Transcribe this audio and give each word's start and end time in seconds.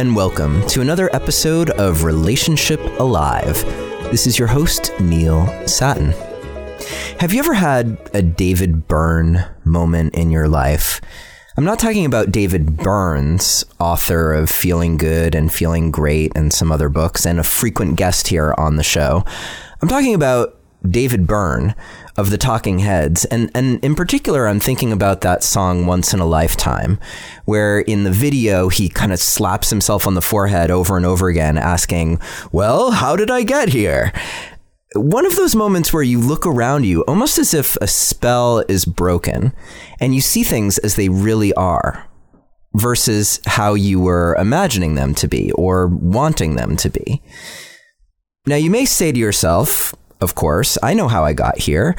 and 0.00 0.16
welcome 0.16 0.66
to 0.66 0.80
another 0.80 1.14
episode 1.14 1.68
of 1.72 2.04
Relationship 2.04 2.80
Alive. 2.98 3.62
This 4.10 4.26
is 4.26 4.38
your 4.38 4.48
host, 4.48 4.98
Neil 4.98 5.46
Sattin. 5.68 6.14
Have 7.18 7.34
you 7.34 7.40
ever 7.40 7.52
had 7.52 7.98
a 8.14 8.22
David 8.22 8.88
Byrne 8.88 9.44
moment 9.66 10.14
in 10.14 10.30
your 10.30 10.48
life? 10.48 11.02
I'm 11.58 11.66
not 11.66 11.78
talking 11.78 12.06
about 12.06 12.32
David 12.32 12.78
Burns, 12.78 13.62
author 13.78 14.32
of 14.32 14.48
Feeling 14.48 14.96
Good 14.96 15.34
and 15.34 15.52
Feeling 15.52 15.90
Great 15.90 16.32
and 16.34 16.50
some 16.50 16.72
other 16.72 16.88
books, 16.88 17.26
and 17.26 17.38
a 17.38 17.44
frequent 17.44 17.96
guest 17.96 18.28
here 18.28 18.54
on 18.56 18.76
the 18.76 18.82
show. 18.82 19.22
I'm 19.82 19.88
talking 19.88 20.14
about 20.14 20.59
David 20.88 21.26
Byrne 21.26 21.74
of 22.16 22.30
the 22.30 22.38
Talking 22.38 22.80
Heads. 22.80 23.24
And, 23.26 23.50
and 23.54 23.82
in 23.84 23.94
particular, 23.94 24.46
I'm 24.46 24.60
thinking 24.60 24.92
about 24.92 25.20
that 25.22 25.42
song 25.42 25.86
Once 25.86 26.12
in 26.14 26.20
a 26.20 26.26
Lifetime, 26.26 26.98
where 27.44 27.80
in 27.80 28.04
the 28.04 28.10
video, 28.10 28.68
he 28.68 28.88
kind 28.88 29.12
of 29.12 29.18
slaps 29.18 29.70
himself 29.70 30.06
on 30.06 30.14
the 30.14 30.22
forehead 30.22 30.70
over 30.70 30.96
and 30.96 31.06
over 31.06 31.28
again, 31.28 31.58
asking, 31.58 32.20
Well, 32.52 32.92
how 32.92 33.16
did 33.16 33.30
I 33.30 33.42
get 33.42 33.70
here? 33.70 34.12
One 34.96 35.24
of 35.24 35.36
those 35.36 35.54
moments 35.54 35.92
where 35.92 36.02
you 36.02 36.18
look 36.18 36.46
around 36.46 36.84
you 36.84 37.02
almost 37.02 37.38
as 37.38 37.54
if 37.54 37.76
a 37.76 37.86
spell 37.86 38.64
is 38.68 38.84
broken 38.84 39.52
and 40.00 40.14
you 40.14 40.20
see 40.20 40.42
things 40.42 40.78
as 40.78 40.96
they 40.96 41.08
really 41.08 41.54
are 41.54 42.10
versus 42.74 43.40
how 43.46 43.74
you 43.74 44.00
were 44.00 44.36
imagining 44.36 44.94
them 44.94 45.14
to 45.14 45.28
be 45.28 45.52
or 45.52 45.88
wanting 45.88 46.56
them 46.56 46.76
to 46.76 46.90
be. 46.90 47.22
Now, 48.46 48.56
you 48.56 48.70
may 48.70 48.84
say 48.84 49.12
to 49.12 49.18
yourself, 49.18 49.94
of 50.20 50.34
course. 50.34 50.78
I 50.82 50.94
know 50.94 51.08
how 51.08 51.24
I 51.24 51.32
got 51.32 51.58
here. 51.58 51.94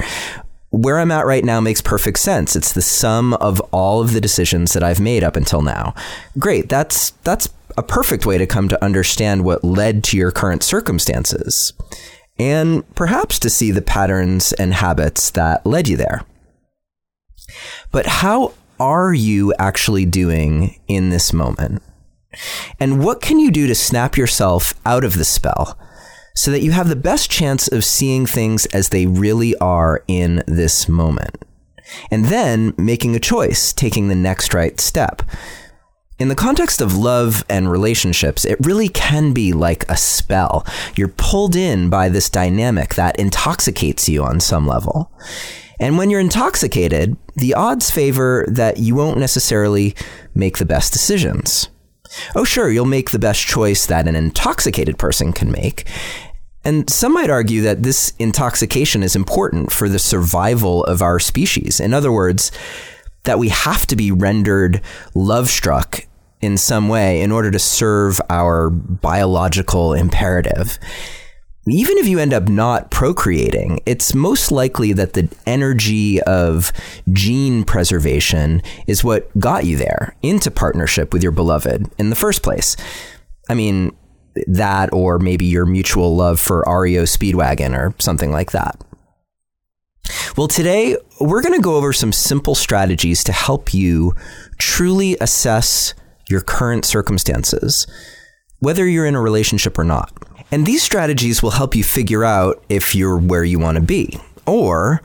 Where 0.70 0.98
I'm 0.98 1.10
at 1.10 1.26
right 1.26 1.44
now 1.44 1.60
makes 1.60 1.82
perfect 1.82 2.18
sense. 2.18 2.56
It's 2.56 2.72
the 2.72 2.80
sum 2.80 3.34
of 3.34 3.60
all 3.72 4.00
of 4.00 4.12
the 4.14 4.20
decisions 4.20 4.72
that 4.72 4.82
I've 4.82 5.00
made 5.00 5.22
up 5.22 5.36
until 5.36 5.60
now. 5.60 5.94
Great. 6.38 6.68
That's 6.70 7.10
that's 7.24 7.48
a 7.76 7.82
perfect 7.82 8.24
way 8.24 8.38
to 8.38 8.46
come 8.46 8.68
to 8.68 8.84
understand 8.84 9.44
what 9.44 9.64
led 9.64 10.04
to 10.04 10.16
your 10.16 10.30
current 10.30 10.62
circumstances 10.62 11.72
and 12.38 12.88
perhaps 12.94 13.38
to 13.38 13.50
see 13.50 13.70
the 13.70 13.82
patterns 13.82 14.52
and 14.54 14.74
habits 14.74 15.30
that 15.30 15.64
led 15.66 15.88
you 15.88 15.96
there. 15.96 16.24
But 17.90 18.06
how 18.06 18.54
are 18.80 19.12
you 19.12 19.54
actually 19.58 20.06
doing 20.06 20.80
in 20.88 21.10
this 21.10 21.32
moment? 21.32 21.82
And 22.80 23.04
what 23.04 23.20
can 23.20 23.38
you 23.38 23.50
do 23.50 23.66
to 23.66 23.74
snap 23.74 24.16
yourself 24.16 24.74
out 24.86 25.04
of 25.04 25.18
the 25.18 25.24
spell 25.24 25.78
so 26.34 26.50
that 26.50 26.62
you 26.62 26.72
have 26.72 26.88
the 26.88 26.96
best 26.96 27.30
chance 27.30 27.68
of 27.68 27.84
seeing 27.84 28.26
things 28.26 28.66
as 28.66 28.88
they 28.88 29.06
really 29.06 29.56
are 29.56 30.02
in 30.08 30.42
this 30.46 30.88
moment. 30.88 31.44
And 32.10 32.26
then 32.26 32.74
making 32.78 33.14
a 33.14 33.20
choice, 33.20 33.72
taking 33.72 34.08
the 34.08 34.14
next 34.14 34.54
right 34.54 34.80
step. 34.80 35.22
In 36.18 36.28
the 36.28 36.34
context 36.34 36.80
of 36.80 36.96
love 36.96 37.44
and 37.48 37.70
relationships, 37.70 38.44
it 38.44 38.64
really 38.64 38.88
can 38.88 39.32
be 39.32 39.52
like 39.52 39.84
a 39.88 39.96
spell. 39.96 40.64
You're 40.94 41.08
pulled 41.08 41.56
in 41.56 41.90
by 41.90 42.08
this 42.08 42.30
dynamic 42.30 42.94
that 42.94 43.18
intoxicates 43.18 44.08
you 44.08 44.22
on 44.22 44.38
some 44.38 44.66
level. 44.66 45.10
And 45.80 45.98
when 45.98 46.10
you're 46.10 46.20
intoxicated, 46.20 47.16
the 47.34 47.54
odds 47.54 47.90
favor 47.90 48.46
that 48.48 48.78
you 48.78 48.94
won't 48.94 49.18
necessarily 49.18 49.96
make 50.34 50.58
the 50.58 50.64
best 50.64 50.92
decisions. 50.92 51.68
Oh, 52.34 52.44
sure, 52.44 52.70
you'll 52.70 52.84
make 52.84 53.10
the 53.10 53.18
best 53.18 53.46
choice 53.46 53.86
that 53.86 54.08
an 54.08 54.16
intoxicated 54.16 54.98
person 54.98 55.32
can 55.32 55.50
make. 55.50 55.86
And 56.64 56.88
some 56.88 57.14
might 57.14 57.30
argue 57.30 57.62
that 57.62 57.82
this 57.82 58.12
intoxication 58.18 59.02
is 59.02 59.16
important 59.16 59.72
for 59.72 59.88
the 59.88 59.98
survival 59.98 60.84
of 60.84 61.02
our 61.02 61.18
species. 61.18 61.80
In 61.80 61.92
other 61.92 62.12
words, 62.12 62.52
that 63.24 63.38
we 63.38 63.48
have 63.48 63.86
to 63.88 63.96
be 63.96 64.12
rendered 64.12 64.80
love 65.14 65.48
struck 65.48 66.06
in 66.40 66.56
some 66.56 66.88
way 66.88 67.20
in 67.20 67.32
order 67.32 67.50
to 67.50 67.58
serve 67.58 68.20
our 68.28 68.70
biological 68.70 69.92
imperative. 69.94 70.78
Even 71.68 71.96
if 71.98 72.08
you 72.08 72.18
end 72.18 72.34
up 72.34 72.48
not 72.48 72.90
procreating, 72.90 73.78
it's 73.86 74.16
most 74.16 74.50
likely 74.50 74.92
that 74.92 75.12
the 75.12 75.28
energy 75.46 76.20
of 76.22 76.72
gene 77.12 77.62
preservation 77.62 78.60
is 78.88 79.04
what 79.04 79.30
got 79.38 79.64
you 79.64 79.76
there 79.76 80.16
into 80.22 80.50
partnership 80.50 81.12
with 81.12 81.22
your 81.22 81.30
beloved 81.30 81.88
in 81.98 82.10
the 82.10 82.16
first 82.16 82.42
place. 82.42 82.76
I 83.48 83.54
mean, 83.54 83.96
that 84.48 84.92
or 84.92 85.20
maybe 85.20 85.44
your 85.44 85.64
mutual 85.64 86.16
love 86.16 86.40
for 86.40 86.64
REO 86.66 87.04
Speedwagon 87.04 87.78
or 87.78 87.94
something 88.00 88.32
like 88.32 88.50
that. 88.50 88.82
Well, 90.36 90.48
today 90.48 90.96
we're 91.20 91.42
going 91.42 91.54
to 91.54 91.62
go 91.62 91.76
over 91.76 91.92
some 91.92 92.12
simple 92.12 92.56
strategies 92.56 93.22
to 93.24 93.32
help 93.32 93.72
you 93.72 94.14
truly 94.58 95.16
assess 95.20 95.94
your 96.28 96.40
current 96.40 96.84
circumstances, 96.84 97.86
whether 98.58 98.84
you're 98.84 99.06
in 99.06 99.14
a 99.14 99.20
relationship 99.20 99.78
or 99.78 99.84
not. 99.84 100.12
And 100.52 100.66
these 100.66 100.82
strategies 100.82 101.42
will 101.42 101.50
help 101.50 101.74
you 101.74 101.82
figure 101.82 102.24
out 102.24 102.62
if 102.68 102.94
you're 102.94 103.18
where 103.18 103.42
you 103.42 103.58
want 103.58 103.76
to 103.76 103.82
be 103.82 104.18
or 104.46 105.02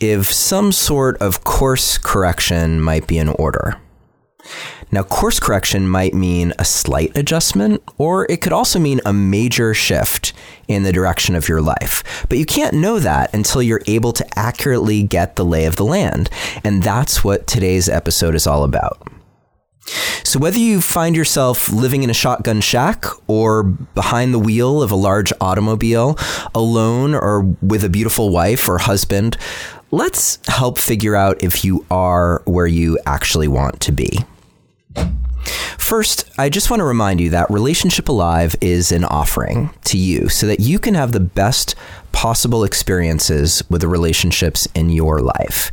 if 0.00 0.30
some 0.32 0.72
sort 0.72 1.16
of 1.22 1.44
course 1.44 1.96
correction 1.96 2.80
might 2.80 3.06
be 3.06 3.16
in 3.16 3.28
order. 3.28 3.78
Now, 4.92 5.04
course 5.04 5.38
correction 5.38 5.86
might 5.86 6.14
mean 6.14 6.52
a 6.58 6.64
slight 6.64 7.16
adjustment, 7.16 7.80
or 7.96 8.26
it 8.28 8.40
could 8.40 8.52
also 8.52 8.80
mean 8.80 9.00
a 9.06 9.12
major 9.12 9.72
shift 9.72 10.32
in 10.66 10.82
the 10.82 10.92
direction 10.92 11.36
of 11.36 11.48
your 11.48 11.60
life. 11.60 12.26
But 12.28 12.38
you 12.38 12.46
can't 12.46 12.74
know 12.74 12.98
that 12.98 13.32
until 13.32 13.62
you're 13.62 13.82
able 13.86 14.12
to 14.14 14.26
accurately 14.38 15.04
get 15.04 15.36
the 15.36 15.44
lay 15.44 15.66
of 15.66 15.76
the 15.76 15.84
land. 15.84 16.28
And 16.64 16.82
that's 16.82 17.22
what 17.22 17.46
today's 17.46 17.88
episode 17.88 18.34
is 18.34 18.48
all 18.48 18.64
about. 18.64 19.06
So, 20.24 20.38
whether 20.38 20.58
you 20.58 20.80
find 20.80 21.16
yourself 21.16 21.72
living 21.72 22.02
in 22.02 22.10
a 22.10 22.14
shotgun 22.14 22.60
shack 22.60 23.04
or 23.26 23.62
behind 23.62 24.34
the 24.34 24.38
wheel 24.38 24.82
of 24.82 24.90
a 24.90 24.96
large 24.96 25.32
automobile, 25.40 26.18
alone 26.54 27.14
or 27.14 27.42
with 27.62 27.84
a 27.84 27.88
beautiful 27.88 28.30
wife 28.30 28.68
or 28.68 28.78
husband, 28.78 29.36
let's 29.90 30.38
help 30.46 30.78
figure 30.78 31.16
out 31.16 31.42
if 31.42 31.64
you 31.64 31.84
are 31.90 32.42
where 32.44 32.66
you 32.66 32.98
actually 33.06 33.48
want 33.48 33.80
to 33.80 33.92
be. 33.92 34.18
First, 35.78 36.30
I 36.38 36.48
just 36.48 36.70
want 36.70 36.80
to 36.80 36.84
remind 36.84 37.20
you 37.20 37.30
that 37.30 37.50
Relationship 37.50 38.08
Alive 38.08 38.54
is 38.60 38.92
an 38.92 39.04
offering 39.04 39.70
to 39.84 39.98
you 39.98 40.28
so 40.28 40.46
that 40.46 40.60
you 40.60 40.78
can 40.78 40.94
have 40.94 41.10
the 41.12 41.20
best 41.20 41.74
possible 42.12 42.64
experiences 42.64 43.62
with 43.68 43.80
the 43.80 43.88
relationships 43.88 44.66
in 44.74 44.90
your 44.90 45.20
life. 45.20 45.70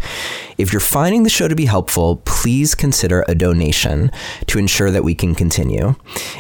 If 0.58 0.74
you're 0.74 0.80
finding 0.80 1.24
the 1.24 1.30
show 1.30 1.48
to 1.48 1.56
be 1.56 1.66
helpful, 1.66 2.18
please 2.26 2.74
consider 2.74 3.24
a 3.28 3.36
donation 3.36 4.12
to 4.48 4.58
ensure 4.58 4.90
that 4.90 5.04
we 5.04 5.14
can 5.14 5.36
continue. 5.36 5.96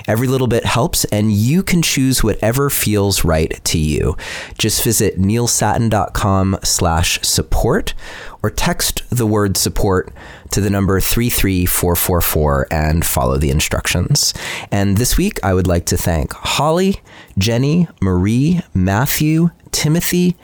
Every 0.07 0.27
little 0.27 0.47
bit 0.47 0.65
helps, 0.65 1.05
and 1.05 1.31
you 1.31 1.61
can 1.61 1.81
choose 1.81 2.23
whatever 2.23 2.69
feels 2.69 3.23
right 3.23 3.63
to 3.65 3.77
you. 3.77 4.17
Just 4.57 4.83
visit 4.83 5.19
neilsattin.com 5.19 6.59
slash 6.63 7.19
support 7.21 7.93
or 8.41 8.49
text 8.49 9.03
the 9.09 9.27
word 9.27 9.57
support 9.57 10.13
to 10.51 10.61
the 10.61 10.69
number 10.69 10.99
33444 10.99 12.67
and 12.71 13.05
follow 13.05 13.37
the 13.37 13.49
instructions. 13.49 14.33
And 14.71 14.97
this 14.97 15.17
week, 15.17 15.43
I 15.43 15.53
would 15.53 15.67
like 15.67 15.85
to 15.87 15.97
thank 15.97 16.33
Holly, 16.33 17.01
Jenny, 17.37 17.87
Marie, 18.01 18.61
Matthew, 18.73 19.51
Timothy, 19.77 20.35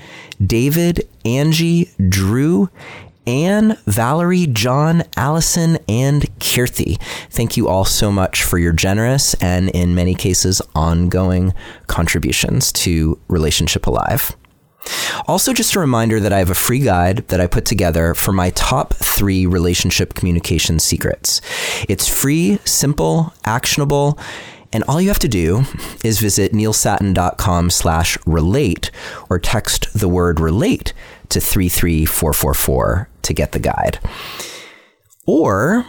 David, 0.46 1.10
Angie, 1.26 1.90
Drew, 2.08 2.70
Anne, 3.26 3.76
Valerie, 3.88 4.46
John, 4.46 5.02
Allison, 5.18 5.80
and 5.90 6.22
Kirthi. 6.38 7.02
Thank 7.32 7.58
you 7.58 7.68
all 7.68 7.84
so 7.84 8.12
much 8.12 8.44
for 8.44 8.60
your 8.60 8.74
generous 8.74 9.34
and, 9.36 9.70
in 9.72 9.96
many 9.96 10.14
cases, 10.14 10.62
ongoing 10.76 11.52
contributions 11.88 12.72
to 12.74 13.20
Relationship 13.28 13.88
Alive. 13.88 14.36
Also, 15.28 15.52
just 15.52 15.76
a 15.76 15.80
reminder 15.80 16.20
that 16.20 16.34
I 16.34 16.38
have 16.38 16.52
a 16.52 16.56
free 16.56 16.82
guide 16.82 17.28
that 17.30 17.42
I 17.42 17.48
put 17.48 17.66
together 17.66 18.14
for 18.14 18.34
my 18.34 18.52
top 18.52 18.94
three 18.94 19.48
relationship 19.48 20.14
communication 20.14 20.78
secrets. 20.78 21.41
It's 21.90 22.08
free, 22.08 22.59
simple, 22.66 23.34
actionable, 23.46 24.20
and 24.73 24.84
all 24.85 24.99
you 24.99 25.08
have 25.08 25.20
to 25.20 25.28
do 25.28 25.64
is 26.03 26.20
visit 26.20 26.52
neilsattin.com 26.52 27.70
slash 27.70 28.17
relate 28.25 28.91
or 29.29 29.40
text 29.40 29.87
the 29.97 30.09
word 30.09 30.40
relate 30.40 30.93
to 31.29 31.40
33444 31.40 33.09
to 33.22 33.34
get 33.34 33.52
the 33.53 33.59
guide. 33.59 33.99
Or 35.25 35.85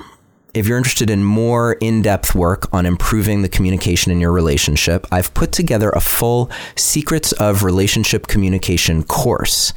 if 0.55 0.69
you're 0.69 0.79
interested 0.79 1.11
in 1.11 1.25
more 1.25 1.73
in 1.81 2.03
depth 2.03 2.35
work 2.35 2.73
on 2.73 2.87
improving 2.87 3.43
the 3.43 3.49
communication 3.49 4.13
in 4.13 4.21
your 4.21 4.33
relationship, 4.33 5.07
I've 5.11 5.35
put 5.35 5.51
together 5.51 5.91
a 5.91 6.01
full 6.01 6.51
Secrets 6.77 7.33
of 7.33 7.65
Relationship 7.65 8.29
Communication 8.29 9.03
course. 9.03 9.73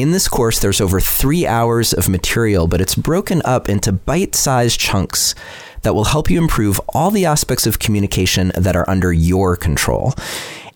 In 0.00 0.12
this 0.12 0.28
course, 0.28 0.60
there's 0.60 0.80
over 0.80 1.00
three 1.00 1.44
hours 1.44 1.92
of 1.92 2.08
material, 2.08 2.68
but 2.68 2.80
it's 2.80 2.94
broken 2.94 3.42
up 3.44 3.68
into 3.68 3.90
bite 3.90 4.36
sized 4.36 4.78
chunks 4.78 5.34
that 5.82 5.92
will 5.92 6.04
help 6.04 6.30
you 6.30 6.40
improve 6.40 6.80
all 6.90 7.10
the 7.10 7.26
aspects 7.26 7.66
of 7.66 7.80
communication 7.80 8.52
that 8.54 8.76
are 8.76 8.88
under 8.88 9.12
your 9.12 9.56
control. 9.56 10.14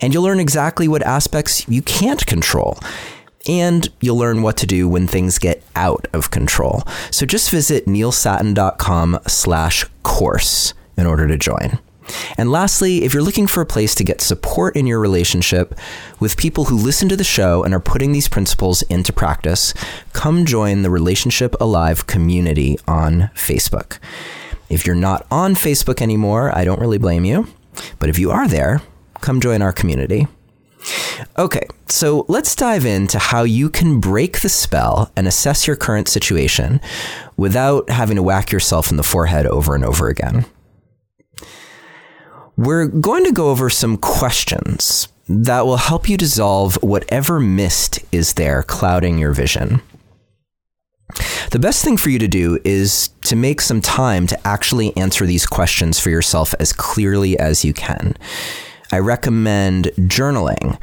And 0.00 0.12
you'll 0.12 0.24
learn 0.24 0.40
exactly 0.40 0.88
what 0.88 1.02
aspects 1.04 1.68
you 1.68 1.82
can't 1.82 2.26
control 2.26 2.80
and 3.48 3.88
you'll 4.00 4.18
learn 4.18 4.42
what 4.42 4.56
to 4.56 4.66
do 4.66 4.88
when 4.88 5.06
things 5.06 5.38
get 5.38 5.62
out 5.76 6.08
of 6.12 6.32
control. 6.32 6.82
So 7.12 7.24
just 7.24 7.50
visit 7.50 7.86
neilsattin.com 7.86 9.20
slash 9.28 9.84
course 10.02 10.74
in 10.96 11.06
order 11.06 11.28
to 11.28 11.36
join. 11.38 11.78
And 12.36 12.50
lastly, 12.50 13.04
if 13.04 13.12
you're 13.12 13.22
looking 13.22 13.46
for 13.46 13.60
a 13.60 13.66
place 13.66 13.94
to 13.96 14.04
get 14.04 14.20
support 14.20 14.76
in 14.76 14.86
your 14.86 15.00
relationship 15.00 15.78
with 16.20 16.36
people 16.36 16.64
who 16.64 16.76
listen 16.76 17.08
to 17.08 17.16
the 17.16 17.24
show 17.24 17.62
and 17.62 17.74
are 17.74 17.80
putting 17.80 18.12
these 18.12 18.28
principles 18.28 18.82
into 18.82 19.12
practice, 19.12 19.74
come 20.12 20.44
join 20.44 20.82
the 20.82 20.90
Relationship 20.90 21.54
Alive 21.60 22.06
community 22.06 22.78
on 22.86 23.30
Facebook. 23.34 23.98
If 24.68 24.86
you're 24.86 24.94
not 24.94 25.26
on 25.30 25.54
Facebook 25.54 26.00
anymore, 26.00 26.56
I 26.56 26.64
don't 26.64 26.80
really 26.80 26.98
blame 26.98 27.24
you. 27.24 27.46
But 27.98 28.08
if 28.08 28.18
you 28.18 28.30
are 28.30 28.48
there, 28.48 28.82
come 29.20 29.40
join 29.40 29.62
our 29.62 29.72
community. 29.72 30.26
Okay, 31.38 31.66
so 31.86 32.24
let's 32.28 32.56
dive 32.56 32.84
into 32.84 33.18
how 33.18 33.44
you 33.44 33.70
can 33.70 34.00
break 34.00 34.40
the 34.40 34.48
spell 34.48 35.12
and 35.16 35.28
assess 35.28 35.66
your 35.66 35.76
current 35.76 36.08
situation 36.08 36.80
without 37.36 37.88
having 37.90 38.16
to 38.16 38.22
whack 38.22 38.50
yourself 38.50 38.90
in 38.90 38.96
the 38.96 39.02
forehead 39.02 39.46
over 39.46 39.74
and 39.74 39.84
over 39.84 40.08
again. 40.08 40.44
We're 42.56 42.86
going 42.86 43.24
to 43.24 43.32
go 43.32 43.50
over 43.50 43.70
some 43.70 43.96
questions 43.96 45.08
that 45.28 45.64
will 45.64 45.78
help 45.78 46.08
you 46.08 46.16
dissolve 46.16 46.82
whatever 46.82 47.40
mist 47.40 48.00
is 48.12 48.34
there 48.34 48.62
clouding 48.62 49.18
your 49.18 49.32
vision. 49.32 49.80
The 51.50 51.58
best 51.58 51.84
thing 51.84 51.96
for 51.96 52.10
you 52.10 52.18
to 52.18 52.28
do 52.28 52.58
is 52.64 53.08
to 53.22 53.36
make 53.36 53.60
some 53.60 53.80
time 53.80 54.26
to 54.26 54.46
actually 54.46 54.96
answer 54.96 55.26
these 55.26 55.46
questions 55.46 55.98
for 55.98 56.10
yourself 56.10 56.54
as 56.58 56.72
clearly 56.72 57.38
as 57.38 57.64
you 57.64 57.72
can. 57.72 58.16
I 58.90 58.98
recommend 58.98 59.86
journaling 59.96 60.78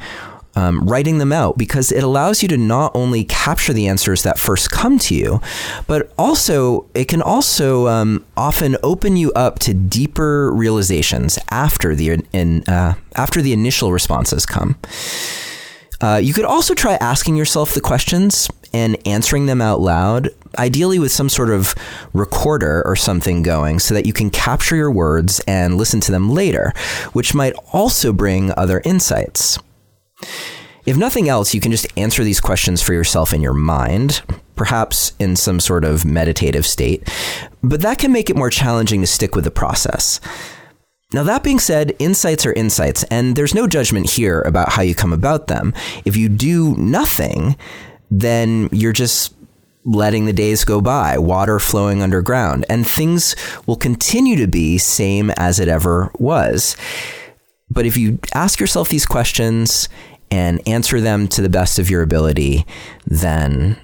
um, 0.60 0.80
writing 0.84 1.18
them 1.18 1.32
out 1.32 1.56
because 1.56 1.90
it 1.90 2.04
allows 2.04 2.42
you 2.42 2.48
to 2.48 2.56
not 2.56 2.92
only 2.94 3.24
capture 3.24 3.72
the 3.72 3.88
answers 3.88 4.22
that 4.24 4.38
first 4.38 4.70
come 4.70 4.98
to 4.98 5.14
you, 5.14 5.40
but 5.86 6.12
also 6.18 6.86
it 6.94 7.06
can 7.06 7.22
also 7.22 7.88
um, 7.88 8.24
often 8.36 8.76
open 8.82 9.16
you 9.16 9.32
up 9.32 9.58
to 9.60 9.72
deeper 9.72 10.52
realizations 10.52 11.38
after 11.50 11.94
the 11.94 12.22
in, 12.32 12.62
uh, 12.68 12.94
after 13.16 13.40
the 13.40 13.52
initial 13.52 13.90
responses 13.90 14.44
come. 14.44 14.76
Uh, 16.02 16.20
you 16.22 16.32
could 16.32 16.44
also 16.44 16.74
try 16.74 16.94
asking 16.94 17.36
yourself 17.36 17.74
the 17.74 17.80
questions 17.80 18.48
and 18.72 18.96
answering 19.06 19.46
them 19.46 19.60
out 19.60 19.80
loud, 19.80 20.30
ideally 20.58 20.98
with 20.98 21.12
some 21.12 21.28
sort 21.28 21.50
of 21.50 21.74
recorder 22.12 22.82
or 22.86 22.96
something 22.96 23.42
going, 23.42 23.78
so 23.78 23.94
that 23.94 24.06
you 24.06 24.12
can 24.12 24.30
capture 24.30 24.76
your 24.76 24.90
words 24.90 25.40
and 25.46 25.76
listen 25.76 26.00
to 26.00 26.12
them 26.12 26.30
later, 26.30 26.72
which 27.12 27.34
might 27.34 27.54
also 27.72 28.12
bring 28.12 28.52
other 28.56 28.80
insights. 28.84 29.58
If 30.86 30.96
nothing 30.96 31.28
else, 31.28 31.54
you 31.54 31.60
can 31.60 31.70
just 31.70 31.86
answer 31.96 32.24
these 32.24 32.40
questions 32.40 32.82
for 32.82 32.94
yourself 32.94 33.32
in 33.32 33.42
your 33.42 33.54
mind, 33.54 34.22
perhaps 34.56 35.12
in 35.18 35.36
some 35.36 35.60
sort 35.60 35.84
of 35.84 36.04
meditative 36.04 36.66
state, 36.66 37.08
but 37.62 37.82
that 37.82 37.98
can 37.98 38.12
make 38.12 38.30
it 38.30 38.36
more 38.36 38.50
challenging 38.50 39.00
to 39.00 39.06
stick 39.06 39.34
with 39.34 39.44
the 39.44 39.50
process. 39.50 40.20
Now, 41.12 41.24
that 41.24 41.42
being 41.42 41.58
said, 41.58 41.94
insights 41.98 42.46
are 42.46 42.52
insights, 42.52 43.02
and 43.04 43.34
there's 43.34 43.54
no 43.54 43.66
judgment 43.66 44.10
here 44.10 44.42
about 44.42 44.70
how 44.70 44.82
you 44.82 44.94
come 44.94 45.12
about 45.12 45.48
them. 45.48 45.74
If 46.04 46.16
you 46.16 46.28
do 46.28 46.76
nothing, 46.76 47.56
then 48.10 48.68
you're 48.70 48.92
just 48.92 49.34
letting 49.84 50.26
the 50.26 50.32
days 50.32 50.64
go 50.64 50.80
by, 50.80 51.18
water 51.18 51.58
flowing 51.58 52.02
underground, 52.02 52.64
and 52.68 52.86
things 52.86 53.34
will 53.66 53.76
continue 53.76 54.36
to 54.36 54.46
be 54.46 54.78
same 54.78 55.30
as 55.36 55.58
it 55.58 55.68
ever 55.68 56.10
was. 56.18 56.76
But 57.70 57.86
if 57.86 57.96
you 57.96 58.18
ask 58.34 58.60
yourself 58.60 58.88
these 58.88 59.06
questions 59.06 59.88
and 60.30 60.66
answer 60.66 61.00
them 61.00 61.28
to 61.28 61.42
the 61.42 61.48
best 61.48 61.78
of 61.78 61.90
your 61.90 62.02
ability, 62.02 62.64
then 63.06 63.76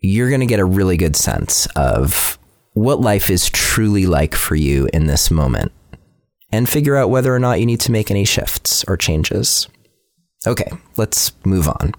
you're 0.00 0.28
going 0.28 0.40
to 0.40 0.46
get 0.46 0.60
a 0.60 0.64
really 0.64 0.96
good 0.96 1.16
sense 1.16 1.66
of 1.76 2.38
what 2.74 3.00
life 3.00 3.28
is 3.30 3.48
truly 3.50 4.06
like 4.06 4.34
for 4.34 4.54
you 4.54 4.88
in 4.92 5.06
this 5.06 5.30
moment 5.30 5.72
and 6.50 6.68
figure 6.68 6.96
out 6.96 7.10
whether 7.10 7.34
or 7.34 7.38
not 7.38 7.60
you 7.60 7.66
need 7.66 7.80
to 7.80 7.92
make 7.92 8.10
any 8.10 8.24
shifts 8.24 8.84
or 8.88 8.96
changes. 8.96 9.68
Okay, 10.46 10.70
let's 10.96 11.32
move 11.44 11.68
on. 11.68 11.92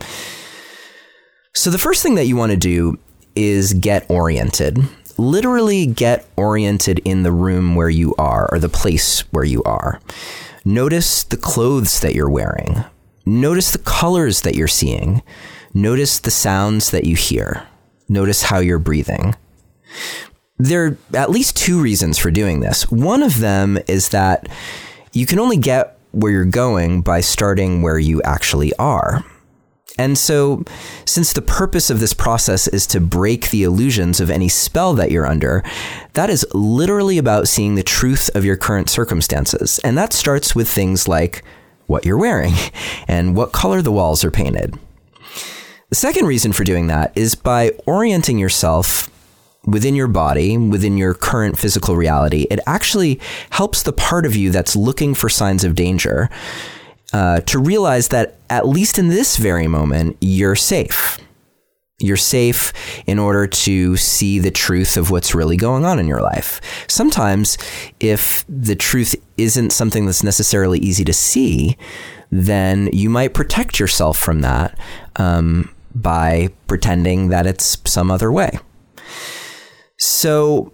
So, 1.56 1.69
the 1.69 1.77
first 1.77 2.03
thing 2.03 2.15
that 2.15 2.25
you 2.25 2.36
want 2.36 2.51
to 2.51 2.57
do 2.57 3.00
is 3.36 3.74
get 3.74 4.09
oriented. 4.09 4.79
Literally, 5.18 5.86
get 5.86 6.25
oriented 6.36 7.00
in 7.06 7.24
the 7.24 7.31
room 7.31 7.75
where 7.75 7.89
you 7.89 8.15
are 8.15 8.50
or 8.51 8.59
the 8.59 8.69
place 8.69 9.21
where 9.31 9.44
you 9.44 9.63
are. 9.63 10.01
Notice 10.65 11.24
the 11.24 11.38
clothes 11.38 12.00
that 12.00 12.15
you're 12.15 12.29
wearing. 12.29 12.83
Notice 13.25 13.72
the 13.72 13.80
colors 13.80 14.42
that 14.42 14.56
you're 14.56 14.68
seeing. 14.68 15.22
Notice 15.74 16.20
the 16.20 16.31
sounds 16.31 16.92
that 16.92 17.06
you 17.06 17.16
hear. 17.16 17.68
Notice 18.10 18.44
how 18.44 18.60
you're 18.60 18.80
breathing. 18.80 19.36
There 20.58 20.86
are 20.86 20.98
at 21.16 21.30
least 21.30 21.58
two 21.58 21.81
reasons 21.81 22.18
for 22.18 22.31
doing 22.31 22.60
this. 22.60 22.90
One 22.92 23.24
of 23.24 23.40
them 23.40 23.80
is 23.88 24.10
that 24.10 24.48
you 25.14 25.25
can 25.25 25.40
only 25.40 25.58
get 25.58 25.98
where 26.12 26.31
you're 26.31 26.46
going 26.46 27.02
by 27.02 27.22
starting 27.22 27.81
where 27.81 28.00
you 28.00 28.22
actually 28.24 28.74
are. 28.75 29.24
And 29.98 30.18
so, 30.18 30.64
since 31.06 31.34
the 31.34 31.42
purpose 31.42 31.92
of 31.92 32.00
this 32.00 32.14
process 32.14 32.68
is 32.68 32.88
to 32.88 33.00
break 33.00 33.52
the 33.52 33.64
illusions 33.64 34.20
of 34.20 34.31
any 34.31 34.50
spell 34.50 34.96
that 34.96 35.12
you're 35.12 35.28
under, 35.28 35.64
that 36.14 36.31
is 36.31 36.48
literally 36.54 37.20
about 37.20 37.48
seeing 37.48 37.75
the 37.75 37.84
truth 37.84 38.30
of 38.36 38.44
your 38.44 38.58
current 38.58 38.90
circumstances. 38.90 39.80
And 39.84 39.96
that 39.98 40.12
starts 40.12 40.56
with 40.56 40.68
things 40.68 41.08
like 41.08 41.44
what 41.88 42.06
you're 42.06 42.18
wearing 42.18 42.53
and 43.07 43.35
what 43.35 43.51
color 43.51 43.81
the 43.81 43.91
walls 43.91 44.24
are 44.24 44.31
painted. 44.31 44.77
The 45.89 45.95
second 45.95 46.25
reason 46.25 46.53
for 46.53 46.63
doing 46.63 46.88
that 46.88 47.12
is 47.15 47.35
by 47.35 47.71
orienting 47.85 48.39
yourself 48.39 49.12
within 49.65 49.95
your 49.95 50.07
body, 50.07 50.57
within 50.57 50.97
your 50.97 51.13
current 51.13 51.57
physical 51.57 51.95
reality. 51.95 52.47
It 52.50 52.59
actually 52.65 53.19
helps 53.51 53.83
the 53.83 53.94
part 53.94 54.25
of 54.25 54.35
you 54.35 54.51
that's 54.51 54.75
looking 54.75 55.13
for 55.13 55.30
signs 55.30 55.63
of 55.63 55.75
danger 55.75 56.30
uh, 57.13 57.41
to 57.41 57.59
realize 57.59 58.09
that 58.09 58.39
at 58.50 58.68
least 58.68 58.97
in 58.97 59.09
this 59.09 59.38
very 59.38 59.68
moment, 59.68 60.18
you're 60.19 60.56
safe. 60.56 61.19
You're 62.00 62.18
safe 62.18 62.74
in 63.06 63.19
order 63.19 63.48
to 63.48 63.95
see 63.98 64.40
the 64.40 64.51
truth 64.51 64.98
of 64.98 65.12
what's 65.12 65.36
really 65.36 65.57
going 65.57 65.86
on 65.86 66.00
in 66.00 66.07
your 66.07 66.22
life. 66.22 66.60
Sometimes, 66.88 67.57
if 68.00 68.44
the 68.50 68.75
truth 68.75 69.16
isn't 69.38 69.72
something 69.72 70.06
that's 70.06 70.24
necessarily 70.24 70.80
easy 70.80 71.06
to 71.06 71.13
see, 71.13 71.78
then 72.31 72.90
you 72.92 73.10
might 73.10 73.34
protect 73.34 73.80
yourself 73.80 74.18
from 74.18 74.42
that 74.42 74.78
um, 75.18 75.74
by 75.94 76.50
pretending 76.68 77.30
that 77.30 77.45
it's 77.45 77.78
some 77.86 78.10
other 78.10 78.31
way. 78.31 78.57
So, 80.00 80.74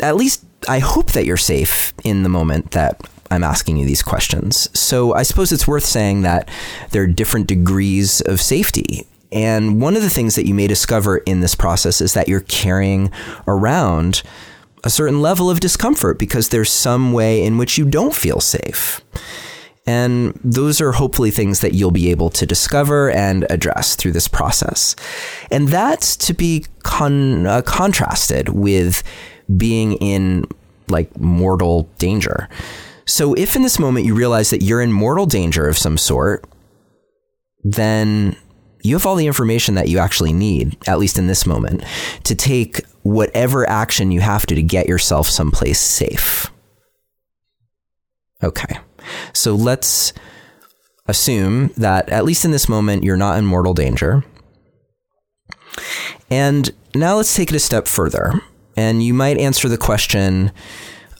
at 0.00 0.16
least 0.16 0.44
I 0.68 0.80
hope 0.80 1.12
that 1.12 1.26
you're 1.26 1.36
safe 1.36 1.94
in 2.04 2.24
the 2.24 2.28
moment 2.28 2.72
that 2.72 3.00
I'm 3.30 3.44
asking 3.44 3.78
you 3.78 3.86
these 3.86 4.02
questions. 4.02 4.68
So 4.78 5.14
I 5.14 5.22
suppose 5.22 5.52
it's 5.52 5.66
worth 5.66 5.84
saying 5.84 6.22
that 6.22 6.50
there 6.90 7.02
are 7.02 7.06
different 7.06 7.46
degrees 7.46 8.20
of 8.20 8.40
safety. 8.40 9.06
And 9.32 9.80
one 9.80 9.96
of 9.96 10.02
the 10.02 10.10
things 10.10 10.34
that 10.34 10.46
you 10.46 10.54
may 10.54 10.66
discover 10.66 11.18
in 11.18 11.40
this 11.40 11.54
process 11.54 12.00
is 12.00 12.14
that 12.14 12.28
you're 12.28 12.40
carrying 12.40 13.10
around 13.48 14.22
a 14.84 14.90
certain 14.90 15.22
level 15.22 15.48
of 15.48 15.60
discomfort 15.60 16.18
because 16.18 16.48
there's 16.48 16.70
some 16.70 17.12
way 17.12 17.44
in 17.44 17.56
which 17.56 17.78
you 17.78 17.84
don't 17.84 18.14
feel 18.14 18.40
safe. 18.40 19.00
And 19.86 20.38
those 20.44 20.80
are 20.80 20.92
hopefully 20.92 21.30
things 21.30 21.60
that 21.60 21.74
you'll 21.74 21.90
be 21.90 22.10
able 22.10 22.30
to 22.30 22.46
discover 22.46 23.10
and 23.10 23.46
address 23.50 23.96
through 23.96 24.12
this 24.12 24.28
process. 24.28 24.94
And 25.50 25.68
that's 25.68 26.16
to 26.18 26.34
be 26.34 26.66
con- 26.84 27.46
uh, 27.46 27.62
contrasted 27.62 28.50
with 28.50 29.02
being 29.56 29.94
in 29.94 30.46
like 30.88 31.18
mortal 31.18 31.88
danger. 31.98 32.48
So, 33.04 33.34
if 33.34 33.56
in 33.56 33.62
this 33.62 33.80
moment 33.80 34.06
you 34.06 34.14
realize 34.14 34.50
that 34.50 34.62
you're 34.62 34.80
in 34.80 34.92
mortal 34.92 35.26
danger 35.26 35.66
of 35.66 35.76
some 35.76 35.98
sort, 35.98 36.44
then 37.64 38.36
you 38.82 38.94
have 38.94 39.06
all 39.06 39.16
the 39.16 39.26
information 39.26 39.74
that 39.76 39.88
you 39.88 39.98
actually 39.98 40.32
need, 40.32 40.76
at 40.86 40.98
least 40.98 41.18
in 41.18 41.26
this 41.26 41.46
moment, 41.46 41.84
to 42.24 42.34
take 42.34 42.84
whatever 43.02 43.68
action 43.68 44.10
you 44.10 44.20
have 44.20 44.46
to 44.46 44.54
to 44.54 44.62
get 44.62 44.88
yourself 44.88 45.28
someplace 45.28 45.80
safe. 45.80 46.50
Okay. 48.42 48.78
So 49.32 49.54
let's 49.54 50.12
assume 51.06 51.70
that, 51.76 52.08
at 52.08 52.24
least 52.24 52.44
in 52.44 52.50
this 52.50 52.68
moment, 52.68 53.04
you're 53.04 53.16
not 53.16 53.38
in 53.38 53.46
mortal 53.46 53.74
danger. 53.74 54.24
And 56.30 56.70
now 56.94 57.16
let's 57.16 57.34
take 57.34 57.50
it 57.50 57.56
a 57.56 57.60
step 57.60 57.86
further. 57.86 58.40
And 58.76 59.02
you 59.02 59.14
might 59.14 59.38
answer 59.38 59.68
the 59.68 59.78
question 59.78 60.50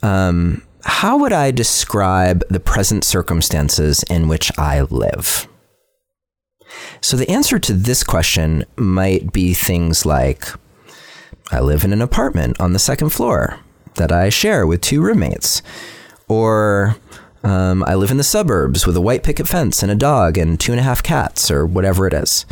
um, 0.02 0.62
how 0.84 1.16
would 1.18 1.32
I 1.32 1.52
describe 1.52 2.42
the 2.48 2.58
present 2.58 3.04
circumstances 3.04 4.02
in 4.10 4.26
which 4.26 4.50
I 4.58 4.80
live? 4.82 5.46
So, 7.00 7.16
the 7.16 7.28
answer 7.30 7.58
to 7.58 7.72
this 7.72 8.04
question 8.04 8.64
might 8.76 9.32
be 9.32 9.54
things 9.54 10.06
like 10.06 10.48
I 11.50 11.60
live 11.60 11.84
in 11.84 11.92
an 11.92 12.02
apartment 12.02 12.60
on 12.60 12.72
the 12.72 12.78
second 12.78 13.10
floor 13.10 13.58
that 13.96 14.12
I 14.12 14.28
share 14.28 14.66
with 14.66 14.80
two 14.80 15.02
roommates. 15.02 15.62
Or 16.28 16.96
um, 17.44 17.82
I 17.84 17.94
live 17.94 18.10
in 18.10 18.16
the 18.16 18.24
suburbs 18.24 18.86
with 18.86 18.96
a 18.96 19.00
white 19.00 19.22
picket 19.22 19.48
fence 19.48 19.82
and 19.82 19.90
a 19.90 19.96
dog 19.96 20.38
and 20.38 20.58
two 20.58 20.72
and 20.72 20.80
a 20.80 20.84
half 20.84 21.02
cats, 21.02 21.50
or 21.50 21.66
whatever 21.66 22.06
it 22.06 22.14
is. 22.14 22.46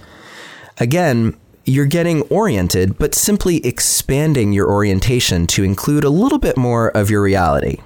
Again, 0.78 1.38
you're 1.64 1.86
getting 1.86 2.22
oriented, 2.22 2.98
but 2.98 3.14
simply 3.14 3.64
expanding 3.64 4.52
your 4.52 4.68
orientation 4.68 5.46
to 5.48 5.62
include 5.62 6.04
a 6.04 6.10
little 6.10 6.38
bit 6.38 6.56
more 6.56 6.88
of 6.90 7.10
your 7.10 7.22
reality. 7.22 7.78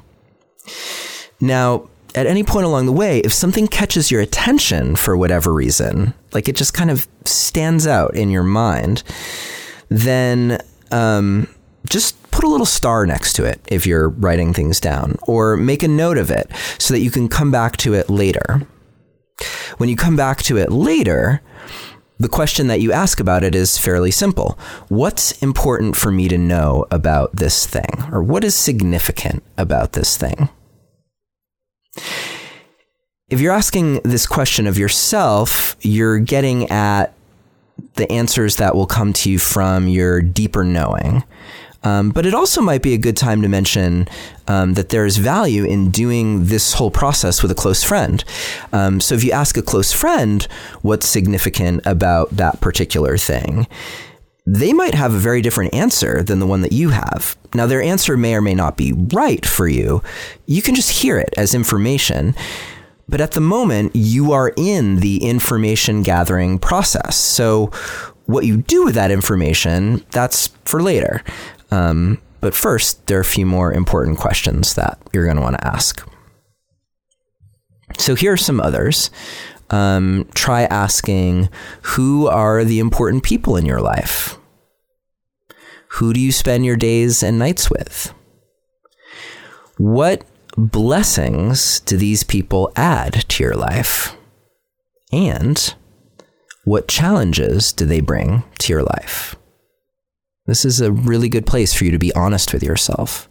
Now, 1.40 1.88
at 2.14 2.26
any 2.26 2.44
point 2.44 2.66
along 2.66 2.86
the 2.86 2.92
way, 2.92 3.18
if 3.20 3.32
something 3.32 3.66
catches 3.66 4.10
your 4.10 4.20
attention 4.20 4.96
for 4.96 5.16
whatever 5.16 5.52
reason, 5.52 6.14
like 6.32 6.48
it 6.48 6.56
just 6.56 6.74
kind 6.74 6.90
of 6.90 7.08
stands 7.24 7.86
out 7.86 8.14
in 8.14 8.30
your 8.30 8.42
mind, 8.42 9.02
then 9.88 10.60
um, 10.90 11.48
just 11.88 12.20
put 12.30 12.44
a 12.44 12.48
little 12.48 12.66
star 12.66 13.06
next 13.06 13.34
to 13.34 13.44
it 13.44 13.60
if 13.68 13.86
you're 13.86 14.08
writing 14.08 14.52
things 14.52 14.80
down, 14.80 15.16
or 15.26 15.56
make 15.56 15.82
a 15.82 15.88
note 15.88 16.18
of 16.18 16.30
it 16.30 16.50
so 16.78 16.94
that 16.94 17.00
you 17.00 17.10
can 17.10 17.28
come 17.28 17.50
back 17.50 17.76
to 17.78 17.94
it 17.94 18.08
later. 18.08 18.66
When 19.78 19.88
you 19.88 19.96
come 19.96 20.16
back 20.16 20.42
to 20.44 20.56
it 20.56 20.70
later, 20.70 21.42
the 22.18 22.28
question 22.28 22.68
that 22.68 22.80
you 22.80 22.92
ask 22.92 23.18
about 23.18 23.42
it 23.42 23.56
is 23.56 23.76
fairly 23.76 24.12
simple. 24.12 24.56
What's 24.88 25.32
important 25.42 25.96
for 25.96 26.12
me 26.12 26.28
to 26.28 26.38
know 26.38 26.86
about 26.92 27.34
this 27.34 27.66
thing? 27.66 28.04
Or 28.12 28.22
what 28.22 28.44
is 28.44 28.54
significant 28.54 29.42
about 29.58 29.92
this 29.92 30.16
thing? 30.16 30.48
If 33.30 33.40
you're 33.40 33.54
asking 33.54 34.00
this 34.04 34.26
question 34.26 34.66
of 34.66 34.76
yourself, 34.76 35.76
you're 35.80 36.18
getting 36.18 36.70
at 36.70 37.14
the 37.94 38.10
answers 38.12 38.56
that 38.56 38.74
will 38.74 38.86
come 38.86 39.14
to 39.14 39.30
you 39.30 39.38
from 39.38 39.88
your 39.88 40.20
deeper 40.20 40.62
knowing. 40.62 41.24
Um, 41.82 42.10
but 42.10 42.26
it 42.26 42.34
also 42.34 42.60
might 42.60 42.82
be 42.82 42.92
a 42.92 42.98
good 42.98 43.16
time 43.16 43.40
to 43.40 43.48
mention 43.48 44.08
um, 44.46 44.74
that 44.74 44.90
there 44.90 45.06
is 45.06 45.16
value 45.16 45.64
in 45.64 45.90
doing 45.90 46.46
this 46.46 46.74
whole 46.74 46.90
process 46.90 47.42
with 47.42 47.50
a 47.50 47.54
close 47.54 47.82
friend. 47.82 48.22
Um, 48.74 49.00
so 49.00 49.14
if 49.14 49.24
you 49.24 49.32
ask 49.32 49.56
a 49.56 49.62
close 49.62 49.92
friend 49.92 50.46
what's 50.82 51.06
significant 51.06 51.80
about 51.86 52.28
that 52.30 52.60
particular 52.60 53.16
thing, 53.16 53.66
they 54.46 54.74
might 54.74 54.94
have 54.94 55.14
a 55.14 55.18
very 55.18 55.40
different 55.40 55.72
answer 55.72 56.22
than 56.22 56.40
the 56.40 56.46
one 56.46 56.60
that 56.60 56.72
you 56.72 56.90
have. 56.90 57.36
Now, 57.54 57.66
their 57.66 57.82
answer 57.82 58.18
may 58.18 58.34
or 58.34 58.42
may 58.42 58.54
not 58.54 58.76
be 58.76 58.92
right 58.92 59.44
for 59.44 59.66
you. 59.66 60.02
You 60.44 60.60
can 60.60 60.74
just 60.74 60.90
hear 60.90 61.18
it 61.18 61.32
as 61.38 61.54
information. 61.54 62.34
But 63.08 63.20
at 63.20 63.32
the 63.32 63.40
moment, 63.40 63.94
you 63.94 64.32
are 64.32 64.52
in 64.56 64.96
the 64.96 65.18
information 65.24 66.02
gathering 66.02 66.58
process. 66.58 67.16
So, 67.16 67.70
what 68.26 68.46
you 68.46 68.58
do 68.58 68.84
with 68.84 68.94
that 68.94 69.10
information, 69.10 70.04
that's 70.10 70.48
for 70.64 70.82
later. 70.82 71.22
Um, 71.70 72.22
but 72.40 72.54
first, 72.54 73.06
there 73.06 73.18
are 73.18 73.22
a 73.22 73.24
few 73.24 73.46
more 73.46 73.72
important 73.72 74.18
questions 74.18 74.74
that 74.74 74.98
you're 75.12 75.24
going 75.24 75.36
to 75.36 75.42
want 75.42 75.58
to 75.58 75.66
ask. 75.66 76.06
So 77.98 78.14
here 78.14 78.32
are 78.32 78.36
some 78.36 78.60
others. 78.60 79.10
Um, 79.70 80.28
try 80.34 80.64
asking 80.64 81.48
who 81.82 82.26
are 82.26 82.64
the 82.64 82.78
important 82.78 83.22
people 83.22 83.56
in 83.56 83.66
your 83.66 83.80
life? 83.80 84.38
Who 85.88 86.12
do 86.12 86.20
you 86.20 86.32
spend 86.32 86.64
your 86.64 86.76
days 86.76 87.22
and 87.22 87.38
nights 87.38 87.70
with? 87.70 88.12
What 89.78 90.24
blessings 90.56 91.80
do 91.80 91.96
these 91.96 92.22
people 92.22 92.72
add 92.76 93.28
to 93.28 93.42
your 93.42 93.54
life? 93.54 94.16
And 95.12 95.74
what 96.64 96.88
challenges 96.88 97.72
do 97.72 97.84
they 97.84 98.00
bring 98.00 98.44
to 98.58 98.72
your 98.72 98.82
life? 98.82 99.36
This 100.46 100.64
is 100.64 100.80
a 100.80 100.92
really 100.92 101.28
good 101.28 101.46
place 101.46 101.72
for 101.72 101.84
you 101.84 101.90
to 101.90 101.98
be 101.98 102.14
honest 102.14 102.52
with 102.52 102.62
yourself. 102.62 103.28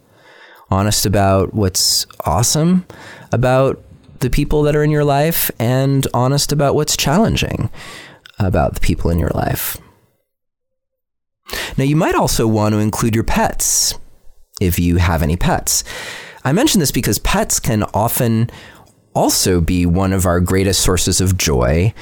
Honest 0.70 1.06
about 1.06 1.54
what's 1.54 2.06
awesome 2.24 2.86
about 3.32 3.82
the 4.20 4.30
people 4.30 4.62
that 4.62 4.74
are 4.74 4.82
in 4.82 4.90
your 4.90 5.04
life 5.04 5.50
and 5.58 6.06
honest 6.14 6.52
about 6.52 6.74
what's 6.74 6.96
challenging 6.96 7.70
about 8.38 8.74
the 8.74 8.80
people 8.80 9.10
in 9.10 9.18
your 9.18 9.30
life. 9.30 9.78
Now, 11.76 11.84
you 11.84 11.96
might 11.96 12.14
also 12.14 12.46
want 12.46 12.72
to 12.72 12.78
include 12.78 13.14
your 13.14 13.24
pets 13.24 13.98
if 14.60 14.78
you 14.78 14.96
have 14.96 15.22
any 15.22 15.36
pets. 15.36 15.84
I 16.44 16.52
mention 16.52 16.80
this 16.80 16.92
because 16.92 17.18
pets 17.18 17.58
can 17.58 17.84
often 17.94 18.50
also 19.14 19.60
be 19.60 19.86
one 19.86 20.12
of 20.12 20.26
our 20.26 20.40
greatest 20.40 20.82
sources 20.82 21.20
of 21.20 21.38
joy 21.38 21.94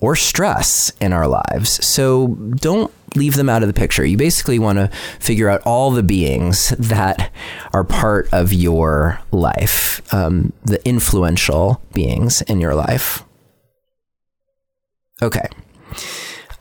or 0.00 0.16
stress 0.16 0.92
in 1.00 1.12
our 1.12 1.28
lives. 1.28 1.84
So 1.84 2.28
don't 2.56 2.92
leave 3.14 3.36
them 3.36 3.48
out 3.48 3.62
of 3.62 3.68
the 3.68 3.74
picture. 3.74 4.04
You 4.04 4.16
basically 4.16 4.58
want 4.58 4.78
to 4.78 4.88
figure 5.20 5.48
out 5.48 5.60
all 5.64 5.90
the 5.90 6.02
beings 6.02 6.70
that 6.78 7.30
are 7.72 7.84
part 7.84 8.28
of 8.32 8.52
your 8.52 9.20
life, 9.30 10.02
um, 10.12 10.52
the 10.64 10.86
influential 10.88 11.82
beings 11.92 12.42
in 12.42 12.60
your 12.60 12.74
life. 12.74 13.22
Okay. 15.20 15.46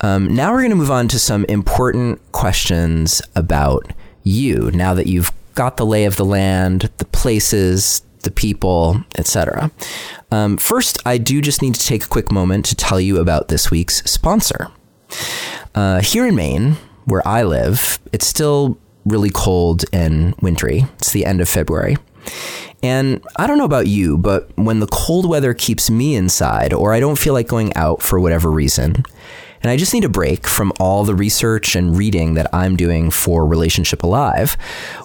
Um, 0.01 0.35
now 0.35 0.51
we're 0.51 0.59
going 0.59 0.71
to 0.71 0.75
move 0.75 0.91
on 0.91 1.07
to 1.09 1.19
some 1.19 1.45
important 1.45 2.19
questions 2.31 3.21
about 3.35 3.91
you. 4.23 4.71
Now 4.71 4.93
that 4.93 5.07
you've 5.07 5.31
got 5.55 5.77
the 5.77 5.85
lay 5.85 6.05
of 6.05 6.15
the 6.15 6.25
land, 6.25 6.89
the 6.97 7.05
places, 7.05 8.03
the 8.23 8.31
people, 8.31 9.03
etc. 9.17 9.71
Um, 10.31 10.57
first, 10.57 10.99
I 11.05 11.17
do 11.17 11.41
just 11.41 11.61
need 11.61 11.75
to 11.75 11.85
take 11.85 12.03
a 12.03 12.07
quick 12.07 12.31
moment 12.31 12.65
to 12.65 12.75
tell 12.75 12.99
you 12.99 13.17
about 13.17 13.47
this 13.47 13.71
week's 13.71 14.03
sponsor. 14.09 14.69
Uh, 15.75 16.01
here 16.01 16.25
in 16.27 16.35
Maine, 16.35 16.77
where 17.05 17.25
I 17.27 17.43
live, 17.43 17.99
it's 18.11 18.27
still 18.27 18.77
really 19.05 19.31
cold 19.31 19.83
and 19.91 20.35
wintry. 20.41 20.85
It's 20.97 21.11
the 21.11 21.25
end 21.25 21.41
of 21.41 21.49
February. 21.49 21.97
And 22.83 23.23
I 23.35 23.47
don't 23.47 23.57
know 23.57 23.65
about 23.65 23.87
you, 23.87 24.17
but 24.17 24.49
when 24.57 24.79
the 24.79 24.87
cold 24.87 25.27
weather 25.27 25.53
keeps 25.53 25.89
me 25.89 26.15
inside, 26.15 26.73
or 26.73 26.93
I 26.93 26.99
don't 26.99 27.17
feel 27.17 27.33
like 27.33 27.47
going 27.47 27.75
out 27.75 28.01
for 28.01 28.19
whatever 28.19 28.49
reason, 28.49 29.03
and 29.61 29.71
I 29.71 29.77
just 29.77 29.93
need 29.93 30.03
a 30.03 30.09
break 30.09 30.47
from 30.47 30.73
all 30.79 31.03
the 31.03 31.15
research 31.15 31.75
and 31.75 31.97
reading 31.97 32.33
that 32.33 32.53
I'm 32.53 32.75
doing 32.75 33.11
for 33.11 33.45
Relationship 33.45 34.03
Alive, 34.03 34.53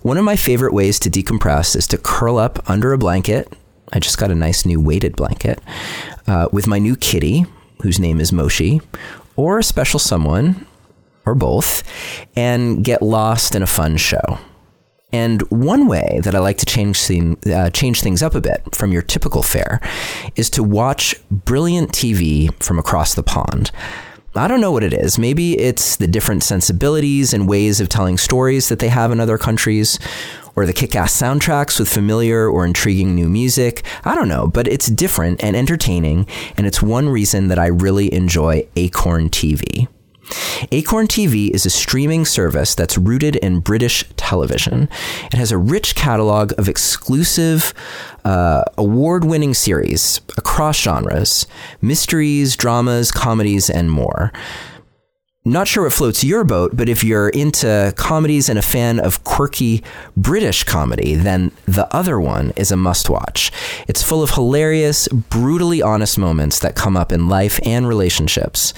one 0.02 0.16
of 0.16 0.24
my 0.24 0.36
favorite 0.36 0.72
ways 0.72 0.98
to 1.00 1.10
decompress 1.10 1.76
is 1.76 1.86
to 1.88 1.98
curl 1.98 2.38
up 2.38 2.68
under 2.68 2.92
a 2.92 2.98
blanket. 2.98 3.52
I 3.92 3.98
just 3.98 4.18
got 4.18 4.30
a 4.30 4.34
nice 4.34 4.64
new 4.64 4.80
weighted 4.80 5.14
blanket 5.16 5.60
uh, 6.26 6.48
with 6.52 6.66
my 6.66 6.78
new 6.78 6.96
kitty, 6.96 7.44
whose 7.82 8.00
name 8.00 8.20
is 8.20 8.32
Moshi, 8.32 8.80
or 9.36 9.58
a 9.58 9.62
special 9.62 10.00
someone, 10.00 10.66
or 11.24 11.34
both, 11.34 11.82
and 12.34 12.84
get 12.84 13.02
lost 13.02 13.54
in 13.54 13.62
a 13.62 13.66
fun 13.66 13.96
show. 13.96 14.38
And 15.12 15.42
one 15.50 15.86
way 15.86 16.20
that 16.24 16.34
I 16.34 16.40
like 16.40 16.58
to 16.58 16.66
change, 16.66 17.10
uh, 17.46 17.70
change 17.70 18.02
things 18.02 18.22
up 18.22 18.34
a 18.34 18.40
bit 18.40 18.74
from 18.74 18.92
your 18.92 19.02
typical 19.02 19.42
fare 19.42 19.80
is 20.34 20.50
to 20.50 20.62
watch 20.62 21.14
brilliant 21.30 21.92
TV 21.92 22.52
from 22.62 22.78
across 22.78 23.14
the 23.14 23.22
pond. 23.22 23.70
I 24.36 24.48
don't 24.48 24.60
know 24.60 24.72
what 24.72 24.84
it 24.84 24.92
is. 24.92 25.18
Maybe 25.18 25.58
it's 25.58 25.96
the 25.96 26.06
different 26.06 26.42
sensibilities 26.42 27.32
and 27.32 27.48
ways 27.48 27.80
of 27.80 27.88
telling 27.88 28.18
stories 28.18 28.68
that 28.68 28.78
they 28.78 28.88
have 28.88 29.10
in 29.12 29.20
other 29.20 29.38
countries, 29.38 29.98
or 30.54 30.66
the 30.66 30.72
kick 30.72 30.96
ass 30.96 31.14
soundtracks 31.14 31.78
with 31.78 31.92
familiar 31.92 32.48
or 32.48 32.64
intriguing 32.64 33.14
new 33.14 33.28
music. 33.28 33.84
I 34.04 34.14
don't 34.14 34.28
know, 34.28 34.46
but 34.46 34.66
it's 34.66 34.86
different 34.86 35.42
and 35.44 35.54
entertaining, 35.54 36.26
and 36.56 36.66
it's 36.66 36.82
one 36.82 37.08
reason 37.08 37.48
that 37.48 37.58
I 37.58 37.66
really 37.66 38.12
enjoy 38.12 38.66
Acorn 38.76 39.30
TV. 39.30 39.88
Acorn 40.72 41.06
TV 41.06 41.50
is 41.50 41.66
a 41.66 41.70
streaming 41.70 42.24
service 42.24 42.74
that's 42.74 42.98
rooted 42.98 43.36
in 43.36 43.60
British 43.60 44.04
television. 44.16 44.88
It 45.26 45.34
has 45.34 45.52
a 45.52 45.58
rich 45.58 45.94
catalog 45.94 46.52
of 46.58 46.68
exclusive, 46.68 47.74
uh, 48.24 48.64
award 48.76 49.24
winning 49.24 49.54
series 49.54 50.20
across 50.36 50.80
genres 50.80 51.46
mysteries, 51.80 52.56
dramas, 52.56 53.12
comedies, 53.12 53.70
and 53.70 53.90
more. 53.90 54.32
Not 55.44 55.68
sure 55.68 55.84
what 55.84 55.92
floats 55.92 56.24
your 56.24 56.42
boat, 56.42 56.72
but 56.74 56.88
if 56.88 57.04
you're 57.04 57.28
into 57.28 57.94
comedies 57.96 58.48
and 58.48 58.58
a 58.58 58.62
fan 58.62 58.98
of 58.98 59.22
quirky 59.22 59.84
British 60.16 60.64
comedy, 60.64 61.14
then 61.14 61.52
the 61.66 61.86
other 61.94 62.18
one 62.18 62.52
is 62.56 62.72
a 62.72 62.76
must 62.76 63.08
watch. 63.08 63.52
It's 63.86 64.02
full 64.02 64.24
of 64.24 64.30
hilarious, 64.30 65.06
brutally 65.06 65.80
honest 65.80 66.18
moments 66.18 66.58
that 66.58 66.74
come 66.74 66.96
up 66.96 67.12
in 67.12 67.28
life 67.28 67.60
and 67.64 67.86
relationships. 67.86 68.74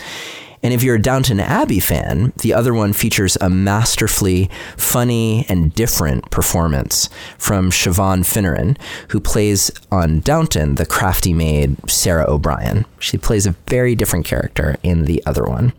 And 0.63 0.75
if 0.75 0.83
you're 0.83 0.97
a 0.97 1.03
Downton 1.03 1.41
Abbey 1.41 1.81
fan, 1.81 2.33
the 2.39 2.55
other 2.55 2.75
one 2.75 2.93
features 2.93 3.37
a 3.41 3.49
masterfully 3.49 4.51
funny 4.77 5.47
and 5.49 5.75
different 5.75 6.31
performance 6.31 7.09
from 7.39 7.71
Siobhan 7.71 8.21
Finneran, 8.21 8.77
who 9.11 9.21
plays 9.21 9.71
on 9.91 10.21
Downton 10.21 10.75
the 10.75 10.87
crafty 10.87 11.33
maid 11.33 11.77
Sarah 11.89 12.29
O'Brien. 12.29 12.85
She 12.99 13.19
plays 13.19 13.47
a 13.47 13.57
very 13.69 13.95
different 13.95 14.27
character 14.27 14.77
in 14.83 15.05
the 15.05 15.23
other 15.27 15.45
one. 15.45 15.73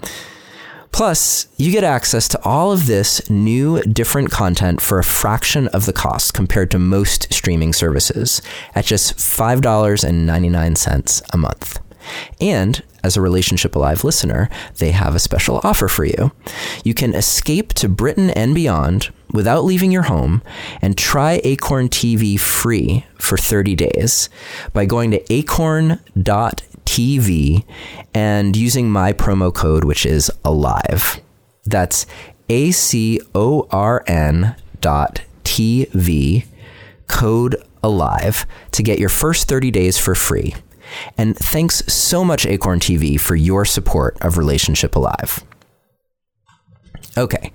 Plus, 0.91 1.47
you 1.55 1.71
get 1.71 1.83
access 1.83 2.27
to 2.27 2.43
all 2.43 2.71
of 2.71 2.87
this 2.87 3.29
new, 3.29 3.79
different 3.83 4.31
content 4.31 4.81
for 4.81 4.97
a 4.97 5.03
fraction 5.03 5.67
of 5.67 5.85
the 5.85 5.93
cost 5.93 6.33
compared 6.33 6.71
to 6.71 6.79
most 6.79 7.31
streaming 7.31 7.73
services 7.73 8.41
at 8.73 8.85
just 8.85 9.15
$5.99 9.17 11.21
a 11.31 11.37
month. 11.37 11.79
And 12.41 12.81
as 13.03 13.15
a 13.17 13.21
Relationship 13.21 13.75
Alive 13.75 14.03
listener, 14.03 14.49
they 14.77 14.91
have 14.91 15.15
a 15.15 15.19
special 15.19 15.59
offer 15.63 15.87
for 15.87 16.05
you. 16.05 16.31
You 16.83 16.93
can 16.93 17.13
escape 17.13 17.73
to 17.75 17.89
Britain 17.89 18.29
and 18.31 18.53
beyond 18.55 19.09
without 19.31 19.63
leaving 19.63 19.91
your 19.91 20.03
home 20.03 20.41
and 20.81 20.97
try 20.97 21.39
Acorn 21.43 21.89
TV 21.89 22.39
free 22.39 23.05
for 23.17 23.37
30 23.37 23.75
days 23.75 24.29
by 24.73 24.85
going 24.85 25.11
to 25.11 25.33
acorn.tv 25.33 26.03
and 28.13 28.55
using 28.55 28.89
my 28.89 29.13
promo 29.13 29.53
code, 29.53 29.83
which 29.83 30.05
is 30.05 30.31
ALIVE. 30.43 31.21
That's 31.65 32.05
A 32.49 32.71
C 32.71 33.21
O 33.35 33.67
R 33.71 34.03
N 34.07 34.55
dot 34.81 35.21
TV, 35.43 36.45
code 37.07 37.55
alive 37.83 38.45
to 38.71 38.83
get 38.83 38.99
your 38.99 39.09
first 39.09 39.47
30 39.47 39.71
days 39.71 39.97
for 39.97 40.15
free. 40.15 40.55
And 41.17 41.37
thanks 41.37 41.83
so 41.91 42.23
much, 42.23 42.45
Acorn 42.45 42.79
TV, 42.79 43.19
for 43.19 43.35
your 43.35 43.65
support 43.65 44.17
of 44.21 44.37
Relationship 44.37 44.95
Alive. 44.95 45.43
Okay, 47.17 47.51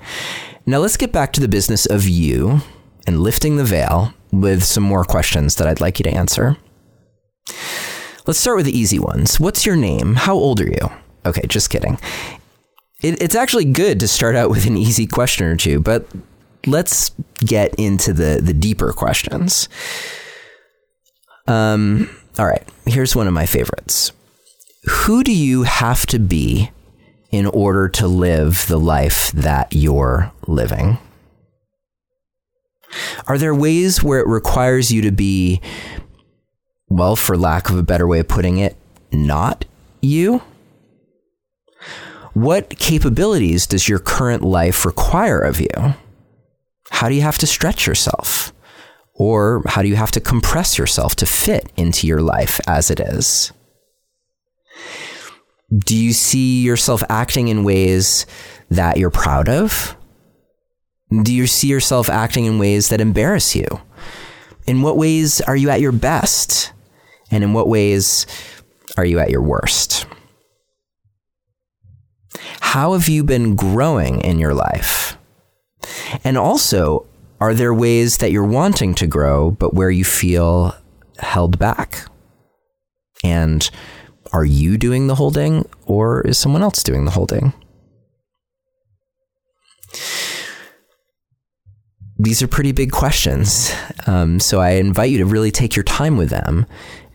now 0.67 0.79
let's 0.79 0.97
get 0.97 1.13
back 1.13 1.33
to 1.35 1.41
the 1.41 1.49
business 1.49 1.87
of 1.87 2.07
you 2.07 2.61
and 3.07 3.21
lifting 3.21 3.57
the 3.57 3.65
veil 3.65 4.13
with 4.31 4.65
some 4.65 4.83
more 4.83 5.05
questions 5.05 5.57
that 5.57 5.67
I'd 5.67 5.81
like 5.81 5.99
you 5.99 6.05
to 6.05 6.11
answer. 6.11 6.57
Let's 8.27 8.39
start 8.39 8.57
with 8.57 8.67
the 8.67 8.79
easy 8.79 8.99
ones. 8.99 9.39
What's 9.39 9.67
your 9.67 9.77
name? 9.77 10.15
How 10.15 10.35
old 10.35 10.61
are 10.61 10.67
you? 10.69 10.91
Okay, 11.27 11.47
just 11.47 11.71
kidding. 11.71 11.99
It, 13.03 13.21
it's 13.23 13.35
actually 13.35 13.67
good 13.67 14.01
to 14.01 14.09
start 14.09 14.35
out 14.35 14.51
with 14.51 14.67
an 14.67 14.77
easy 14.77 15.07
question 15.07 15.47
or 15.47 15.57
two, 15.57 15.81
but 15.81 16.07
let's 16.67 17.11
get 17.37 17.75
into 17.75 18.13
the 18.13 18.41
the 18.43 18.55
deeper 18.55 18.93
questions. 18.93 19.69
Um, 21.47 22.09
all 22.39 22.47
right, 22.47 22.69
here's 22.87 23.15
one 23.15 23.27
of 23.27 23.33
my 23.33 23.47
favorites. 23.47 24.13
Who 24.85 25.23
do 25.23 25.33
you 25.33 25.63
have 25.63 26.07
to 26.07 26.19
be 26.19 26.71
in 27.31 27.47
order 27.47 27.89
to 27.89 28.07
live 28.07 28.67
the 28.69 28.79
life 28.79 29.33
that 29.33 29.73
you're 29.73 30.33
living? 30.47 30.99
Are 33.27 33.39
there 33.39 33.55
ways 33.55 34.03
where 34.03 34.21
it 34.21 34.27
requires 34.27 34.93
you 34.93 35.03
to 35.03 35.11
be, 35.11 35.61
well, 36.89 37.17
for 37.17 37.37
lack 37.37 37.71
of 37.71 37.79
a 37.79 37.83
better 37.83 38.07
way 38.07 38.21
of 38.21 38.29
putting 38.29 38.59
it, 38.59 38.77
not 39.11 39.65
you? 40.01 40.43
What 42.35 42.79
capabilities 42.79 43.67
does 43.67 43.89
your 43.89 43.99
current 43.99 44.43
life 44.43 44.85
require 44.85 45.41
of 45.41 45.61
you? 45.61 45.95
How 46.91 47.09
do 47.09 47.15
you 47.15 47.23
have 47.23 47.39
to 47.39 47.47
stretch 47.47 47.87
yourself? 47.87 48.54
Or 49.15 49.63
how 49.67 49.83
do 49.83 49.89
you 49.89 49.97
have 49.97 50.11
to 50.13 50.21
compress 50.21 50.77
yourself 50.77 51.15
to 51.17 51.27
fit 51.27 51.73
into 51.77 52.07
your 52.07 52.21
life 52.21 52.61
as 52.67 52.91
it 52.91 53.01
is? 53.01 53.53
Do 55.77 55.97
you 55.97 56.13
see 56.13 56.63
yourself 56.63 57.03
acting 57.09 57.49
in 57.49 57.65
ways 57.65 58.27
that 58.71 58.97
you're 58.97 59.11
proud 59.11 59.49
of? 59.49 59.97
Do 61.23 61.33
you 61.33 61.47
see 61.47 61.69
yourself 61.69 62.09
acting 62.09 62.45
in 62.45 62.59
ways 62.59 62.89
that 62.89 63.01
embarrass 63.01 63.55
you? 63.55 63.67
In 64.67 64.83
what 64.83 64.97
ways 64.97 65.41
are 65.43 65.57
you 65.57 65.71
at 65.71 65.81
your 65.81 65.93
best? 65.93 66.73
And 67.31 67.45
in 67.45 67.53
what 67.53 67.69
ways 67.69 68.27
are 68.97 69.05
you 69.05 69.19
at 69.19 69.31
your 69.31 69.43
worst? 69.43 70.07
How 72.61 72.93
have 72.95 73.09
you 73.09 73.23
been 73.23 73.55
growing 73.55 74.21
in 74.23 74.39
your 74.39 74.55
life? 74.55 75.17
And 76.25 76.37
also, 76.37 77.07
are 77.41 77.55
there 77.55 77.75
ways 77.75 78.19
that 78.19 78.31
you're 78.31 78.45
wanting 78.45 78.95
to 78.95 79.07
grow, 79.07 79.51
but 79.51 79.75
where 79.75 79.91
you 79.91 80.05
feel 80.05 80.75
held 81.19 81.59
back? 81.59 82.07
And 83.23 83.69
are 84.33 84.45
you 84.45 84.79
doing 84.79 85.07
the 85.07 85.15
holding, 85.15 85.69
or 85.87 86.21
is 86.23 86.39
someone 86.39 86.63
else 86.63 86.83
doing 86.83 87.05
the 87.05 87.11
holding? 87.13 87.53
These 92.19 92.43
are 92.43 92.49
pretty 92.49 92.73
big 92.73 92.93
questions. 92.93 93.73
Um, 94.07 94.39
so 94.39 94.61
I 94.61 94.71
invite 94.71 95.11
you 95.11 95.19
to 95.19 95.27
really 95.27 95.51
take 95.51 95.75
your 95.75 95.83
time 95.83 96.17
with 96.17 96.31
them 96.31 96.67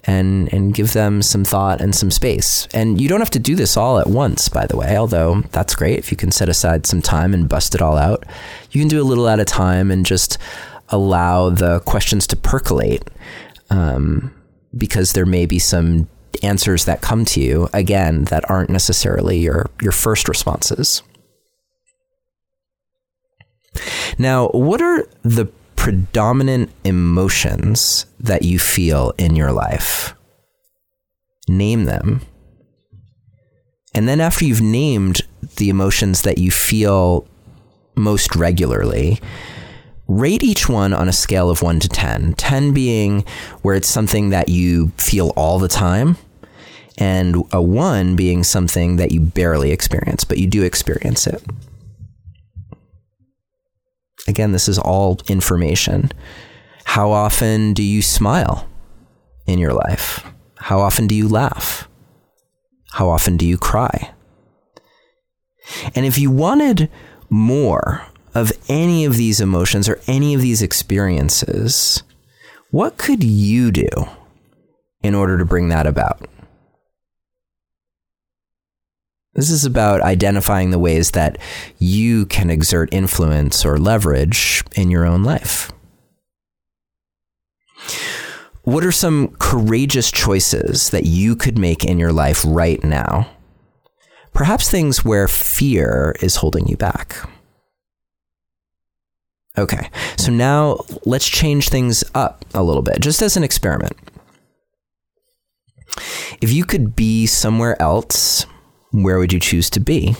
and 0.06 0.52
and 0.54 0.74
give 0.74 0.94
them 0.94 1.22
some 1.22 1.44
thought 1.44 1.82
and 1.82 1.94
some 1.94 2.12
space. 2.12 2.68
And 2.74 3.00
you 3.00 3.08
don't 3.08 3.22
have 3.22 3.30
to 3.32 3.40
do 3.40 3.56
this 3.56 3.78
all 3.78 4.00
at 4.00 4.08
once, 4.08 4.50
by 4.50 4.66
the 4.66 4.78
way, 4.78 4.98
although 4.98 5.42
that's 5.52 5.76
great 5.76 6.00
if 6.00 6.12
you 6.12 6.18
can 6.18 6.32
set 6.32 6.50
aside 6.50 6.86
some 6.86 7.02
time 7.02 7.34
and 7.34 7.50
bust 7.50 7.76
it 7.76 7.82
all 7.82 7.98
out. 7.98 8.26
You 8.72 8.82
can 8.82 8.88
do 8.88 9.02
a 9.02 9.04
little 9.04 9.28
at 9.28 9.40
a 9.40 9.46
time 9.46 9.92
and 9.92 10.06
just 10.06 10.38
allow 10.90 11.50
the 11.50 11.80
questions 11.82 12.26
to 12.28 12.36
percolate 12.36 13.04
um, 13.70 14.34
because 14.76 15.14
there 15.14 15.26
may 15.26 15.46
be 15.46 15.60
some 15.60 16.08
answers 16.44 16.86
that 16.86 17.02
come 17.02 17.26
to 17.26 17.42
you 17.42 17.70
again 17.74 18.26
that 18.26 18.50
aren't 18.50 18.70
necessarily 18.70 19.40
your 19.40 19.70
your 19.82 19.92
first 19.92 20.30
responses. 20.30 21.04
Now, 24.18 24.48
what 24.50 24.82
are 24.82 25.08
the 25.24 25.52
predominant 25.80 26.70
emotions 26.84 28.06
that 28.20 28.44
you 28.44 28.60
feel 28.60 29.14
in 29.18 29.34
your 29.34 29.54
life. 29.54 30.14
Name 31.48 31.86
them. 31.86 32.20
And 33.94 34.06
then, 34.06 34.20
after 34.20 34.44
you've 34.44 34.62
named 34.62 35.22
the 35.56 35.70
emotions 35.70 36.24
that 36.24 36.38
you 36.38 36.52
feel 36.52 37.26
most 37.96 38.36
regularly, 38.36 39.22
rate 40.10 40.44
each 40.44 40.68
one 40.68 40.92
on 40.92 41.08
a 41.08 41.14
scale 41.14 41.50
of 41.50 41.62
1 41.62 41.80
to 41.80 41.88
10. 41.88 42.34
10 42.34 42.74
being 42.74 43.24
where 43.62 43.74
it's 43.74 43.88
something 43.88 44.32
that 44.32 44.50
you 44.50 44.90
feel 44.98 45.30
all 45.38 45.60
the 45.60 45.70
time, 45.70 46.18
and 46.98 47.38
a 47.54 47.62
1 47.62 48.18
being 48.18 48.44
something 48.44 48.98
that 48.98 49.14
you 49.14 49.22
barely 49.22 49.72
experience, 49.72 50.26
but 50.26 50.38
you 50.40 50.46
do 50.46 50.62
experience 50.62 51.26
it. 51.26 51.42
Again, 54.30 54.52
this 54.52 54.70
is 54.70 54.78
all 54.78 55.18
information. 55.28 56.12
How 56.84 57.10
often 57.10 57.74
do 57.74 57.82
you 57.82 58.04
smile 58.04 58.70
in 59.48 59.58
your 59.58 59.74
life? 59.74 60.24
How 60.60 60.80
often 60.80 61.08
do 61.08 61.16
you 61.16 61.28
laugh? 61.28 61.90
How 62.92 63.10
often 63.10 63.38
do 63.38 63.46
you 63.46 63.58
cry? 63.58 64.12
And 65.96 66.06
if 66.06 66.20
you 66.20 66.30
wanted 66.30 66.92
more 67.32 68.06
of 68.36 68.52
any 68.68 69.04
of 69.04 69.18
these 69.18 69.42
emotions 69.42 69.90
or 69.90 70.00
any 70.06 70.36
of 70.36 70.42
these 70.42 70.62
experiences, 70.62 72.04
what 72.70 72.98
could 72.98 73.24
you 73.24 73.72
do 73.72 73.90
in 75.02 75.16
order 75.16 75.40
to 75.40 75.46
bring 75.46 75.70
that 75.70 75.88
about? 75.88 76.28
This 79.34 79.52
is 79.52 79.64
about 79.64 80.02
identifying 80.02 80.72
the 80.72 80.80
ways 80.80 81.12
that 81.12 81.38
you 81.78 82.26
can 82.26 82.50
exert 82.50 82.90
influence 82.92 83.64
or 83.64 83.78
leverage 83.78 84.64
in 84.76 84.90
your 84.90 85.06
own 85.06 85.24
life. 85.24 85.72
What 88.64 88.84
are 88.84 88.92
some 88.92 89.30
courageous 89.40 90.12
choices 90.12 90.90
that 90.90 91.06
you 91.06 91.36
could 91.36 91.58
make 91.58 91.86
in 91.86 92.00
your 92.00 92.12
life 92.12 92.44
right 92.46 92.84
now? 92.84 93.30
Perhaps 94.34 94.70
things 94.70 95.06
where 95.06 95.28
fear 95.28 96.16
is 96.22 96.38
holding 96.38 96.68
you 96.68 96.78
back. 96.78 97.16
Okay, 99.58 99.90
so 100.18 100.32
now 100.32 100.78
let's 101.06 101.28
change 101.28 101.70
things 101.70 102.04
up 102.14 102.46
a 102.54 102.64
little 102.64 102.84
bit, 102.84 103.00
just 103.00 103.22
as 103.22 103.36
an 103.36 103.44
experiment. 103.44 103.98
If 106.42 106.52
you 106.52 106.66
could 106.66 106.96
be 106.96 107.26
somewhere 107.26 107.80
else 107.82 108.46
where 108.92 109.20
would 109.20 109.34
you 109.34 109.40
choose 109.40 109.70
to 109.72 109.80
be? 109.80 110.16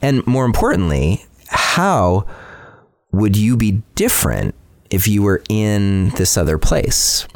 And 0.00 0.26
more 0.26 0.44
importantly, 0.44 1.24
how 1.48 2.26
would 3.12 3.36
you 3.36 3.56
be 3.56 3.82
different 3.94 4.54
if 4.90 5.06
you 5.08 5.22
were 5.22 5.42
in 5.48 6.10
this 6.10 6.36
other 6.36 6.58
place? 6.58 7.26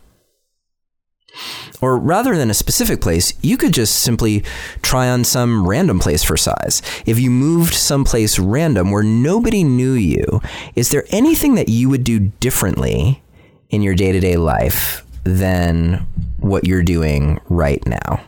Or 1.80 1.98
rather 1.98 2.36
than 2.36 2.48
a 2.48 2.54
specific 2.54 3.00
place, 3.00 3.34
you 3.42 3.56
could 3.56 3.72
just 3.72 3.96
simply 4.00 4.44
try 4.82 5.08
on 5.08 5.24
some 5.24 5.66
random 5.66 5.98
place 5.98 6.22
for 6.22 6.36
size. 6.36 6.80
If 7.04 7.18
you 7.18 7.30
moved 7.30 7.74
someplace 7.74 8.38
random 8.38 8.90
where 8.90 9.02
nobody 9.02 9.64
knew 9.64 9.92
you, 9.92 10.40
is 10.76 10.90
there 10.90 11.04
anything 11.10 11.56
that 11.56 11.68
you 11.68 11.88
would 11.90 12.04
do 12.04 12.20
differently 12.20 13.22
in 13.70 13.82
your 13.82 13.94
day 13.94 14.12
to 14.12 14.20
day 14.20 14.36
life 14.36 15.04
than 15.24 16.06
what 16.38 16.64
you're 16.64 16.84
doing 16.84 17.40
right 17.48 17.84
now? 17.86 18.24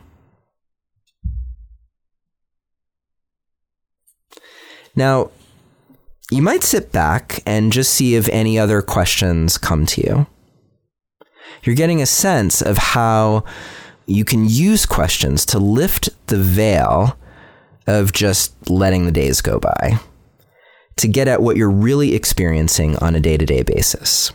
Now, 4.96 5.30
you 6.30 6.42
might 6.42 6.64
sit 6.64 6.90
back 6.90 7.42
and 7.46 7.72
just 7.72 7.92
see 7.94 8.16
if 8.16 8.28
any 8.30 8.58
other 8.58 8.82
questions 8.82 9.58
come 9.58 9.86
to 9.86 10.00
you. 10.00 10.26
You're 11.62 11.76
getting 11.76 12.02
a 12.02 12.06
sense 12.06 12.62
of 12.62 12.78
how 12.78 13.44
you 14.06 14.24
can 14.24 14.48
use 14.48 14.86
questions 14.86 15.44
to 15.46 15.58
lift 15.58 16.08
the 16.26 16.38
veil 16.38 17.16
of 17.86 18.12
just 18.12 18.70
letting 18.70 19.04
the 19.04 19.12
days 19.12 19.40
go 19.40 19.60
by 19.60 20.00
to 20.96 21.08
get 21.08 21.28
at 21.28 21.42
what 21.42 21.56
you're 21.56 21.70
really 21.70 22.14
experiencing 22.14 22.96
on 22.96 23.14
a 23.14 23.20
day 23.20 23.36
to 23.36 23.46
day 23.46 23.62
basis. 23.62 24.32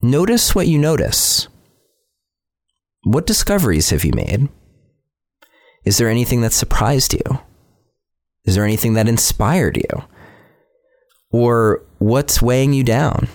Notice 0.00 0.54
what 0.54 0.66
you 0.66 0.78
notice. 0.78 1.48
What 3.02 3.26
discoveries 3.26 3.90
have 3.90 4.04
you 4.04 4.12
made? 4.12 4.48
Is 5.84 5.98
there 5.98 6.08
anything 6.08 6.40
that 6.42 6.52
surprised 6.52 7.12
you? 7.12 7.40
Is 8.48 8.54
there 8.54 8.64
anything 8.64 8.94
that 8.94 9.10
inspired 9.10 9.76
you? 9.76 10.04
Or 11.30 11.82
what's 11.98 12.40
weighing 12.40 12.72
you 12.72 12.82
down? 12.82 13.28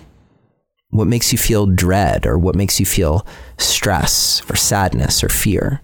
What 0.89 1.05
makes 1.05 1.31
you 1.31 1.37
feel 1.37 1.67
dread 1.67 2.25
or 2.25 2.35
what 2.35 2.55
makes 2.55 2.79
you 2.79 2.85
feel 2.87 3.23
stress 3.59 4.41
or 4.49 4.55
sadness 4.55 5.23
or 5.23 5.29
fear? 5.29 5.81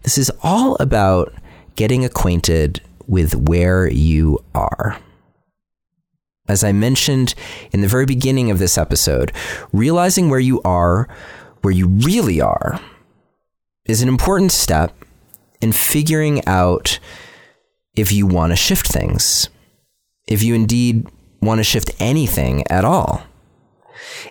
This 0.00 0.16
is 0.16 0.32
all 0.42 0.76
about 0.80 1.34
getting 1.76 2.06
acquainted 2.06 2.80
with 3.06 3.34
where 3.34 3.86
you 3.86 4.42
are. 4.54 4.98
As 6.48 6.64
I 6.64 6.72
mentioned 6.72 7.34
in 7.70 7.82
the 7.82 7.86
very 7.86 8.06
beginning 8.06 8.50
of 8.50 8.60
this 8.60 8.78
episode, 8.78 9.30
realizing 9.74 10.30
where 10.30 10.40
you 10.40 10.62
are, 10.62 11.06
where 11.60 11.74
you 11.74 11.86
really 11.86 12.40
are, 12.40 12.80
is 13.84 14.00
an 14.00 14.08
important 14.08 14.52
step 14.52 14.96
in 15.60 15.72
figuring 15.72 16.42
out 16.46 16.98
if 17.94 18.12
you 18.12 18.26
want 18.26 18.52
to 18.52 18.56
shift 18.56 18.86
things, 18.86 19.48
if 20.26 20.42
you 20.42 20.54
indeed 20.54 21.06
want 21.40 21.58
to 21.58 21.64
shift 21.64 21.90
anything 21.98 22.64
at 22.68 22.84
all. 22.84 23.22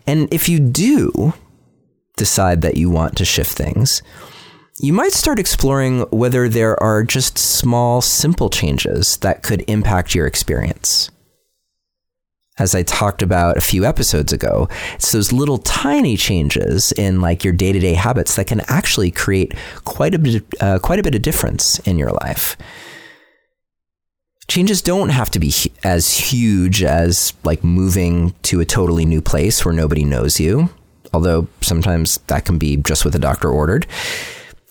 And 0.07 0.33
if 0.33 0.49
you 0.49 0.59
do 0.59 1.33
decide 2.17 2.61
that 2.61 2.77
you 2.77 2.89
want 2.89 3.17
to 3.17 3.25
shift 3.25 3.51
things, 3.51 4.01
you 4.79 4.93
might 4.93 5.11
start 5.11 5.37
exploring 5.37 6.01
whether 6.09 6.49
there 6.49 6.81
are 6.81 7.03
just 7.03 7.37
small, 7.37 8.01
simple 8.01 8.49
changes 8.49 9.17
that 9.17 9.43
could 9.43 9.63
impact 9.67 10.15
your 10.15 10.25
experience. 10.25 11.11
As 12.57 12.73
I 12.75 12.83
talked 12.83 13.21
about 13.21 13.57
a 13.57 13.61
few 13.61 13.85
episodes 13.85 14.33
ago, 14.33 14.67
it's 14.95 15.11
those 15.11 15.31
little 15.31 15.57
tiny 15.59 16.17
changes 16.17 16.91
in 16.93 17.21
like 17.21 17.43
your 17.43 17.53
day-to-day 17.53 17.93
habits 17.93 18.35
that 18.35 18.47
can 18.47 18.61
actually 18.67 19.11
create 19.11 19.53
quite 19.83 20.15
a 20.15 20.19
bit, 20.19 20.43
uh, 20.59 20.79
quite 20.79 20.99
a 20.99 21.03
bit 21.03 21.15
of 21.15 21.21
difference 21.21 21.79
in 21.79 21.97
your 21.97 22.11
life 22.11 22.57
changes 24.51 24.81
don't 24.81 25.09
have 25.09 25.31
to 25.31 25.39
be 25.39 25.53
as 25.85 26.13
huge 26.13 26.83
as 26.83 27.33
like 27.45 27.63
moving 27.63 28.33
to 28.41 28.59
a 28.59 28.65
totally 28.65 29.05
new 29.05 29.21
place 29.21 29.63
where 29.63 29.73
nobody 29.73 30.03
knows 30.03 30.41
you, 30.41 30.69
although 31.13 31.47
sometimes 31.61 32.17
that 32.27 32.43
can 32.43 32.57
be 32.57 32.75
just 32.75 33.05
what 33.05 33.13
the 33.13 33.19
doctor 33.19 33.49
ordered. 33.49 33.87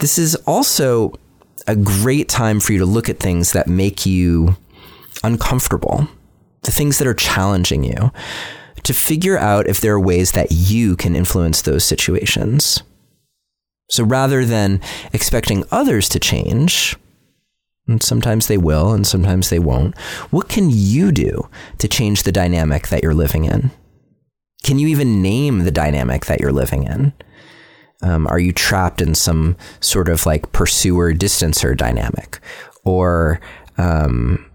This 0.01 0.19
is 0.19 0.35
also 0.47 1.19
a 1.67 1.75
great 1.75 2.29
time 2.29 2.61
for 2.61 2.75
you 2.75 2.79
to 2.79 2.85
look 2.85 3.09
at 3.09 3.21
things 3.21 3.53
that 3.53 3.69
make 3.69 4.05
you 4.05 4.55
uncomfortable, 5.25 6.07
the 6.61 6.73
things 6.73 6.99
that 6.99 7.09
are 7.09 7.15
challenging 7.15 7.83
you, 7.83 8.13
to 8.83 8.93
figure 8.93 9.39
out 9.39 9.67
if 9.67 9.81
there 9.81 9.95
are 9.95 10.01
ways 10.01 10.33
that 10.33 10.49
you 10.51 10.95
can 10.95 11.17
influence 11.17 11.63
those 11.63 11.85
situations. 11.85 12.83
So 13.89 14.05
rather 14.05 14.45
than 14.45 14.83
expecting 15.15 15.65
others 15.71 16.07
to 16.11 16.19
change, 16.19 16.99
and 17.91 18.03
sometimes 18.03 18.47
they 18.47 18.57
will, 18.57 18.93
and 18.93 19.07
sometimes 19.07 19.51
they 19.51 19.59
won't. 19.59 19.99
What 20.31 20.49
can 20.49 20.71
you 20.71 21.13
do 21.13 21.49
to 21.79 21.89
change 21.89 22.23
the 22.23 22.33
dynamic 22.33 22.89
that 22.89 23.03
you're 23.03 23.15
living 23.15 23.45
in? 23.45 23.71
Can 24.63 24.79
you 24.79 24.89
even 24.89 25.23
name 25.23 25.61
the 25.61 25.71
dynamic 25.71 26.27
that 26.27 26.41
you're 26.41 26.53
living 26.53 26.85
in? 26.85 27.13
Um, 28.03 28.27
are 28.29 28.39
you 28.39 28.53
trapped 28.53 29.03
in 29.03 29.15
some 29.15 29.57
sort 29.81 30.09
of 30.09 30.25
like 30.25 30.53
pursuer 30.53 31.13
distancer 31.13 31.77
dynamic? 31.77 32.39
Or 32.85 33.41
um, 33.77 34.51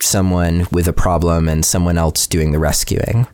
someone 0.00 0.66
with 0.72 0.88
a 0.88 0.92
problem 0.92 1.48
and 1.48 1.64
someone 1.64 1.98
else 1.98 2.26
doing 2.26 2.52
the 2.52 2.58
rescuing? 2.58 3.26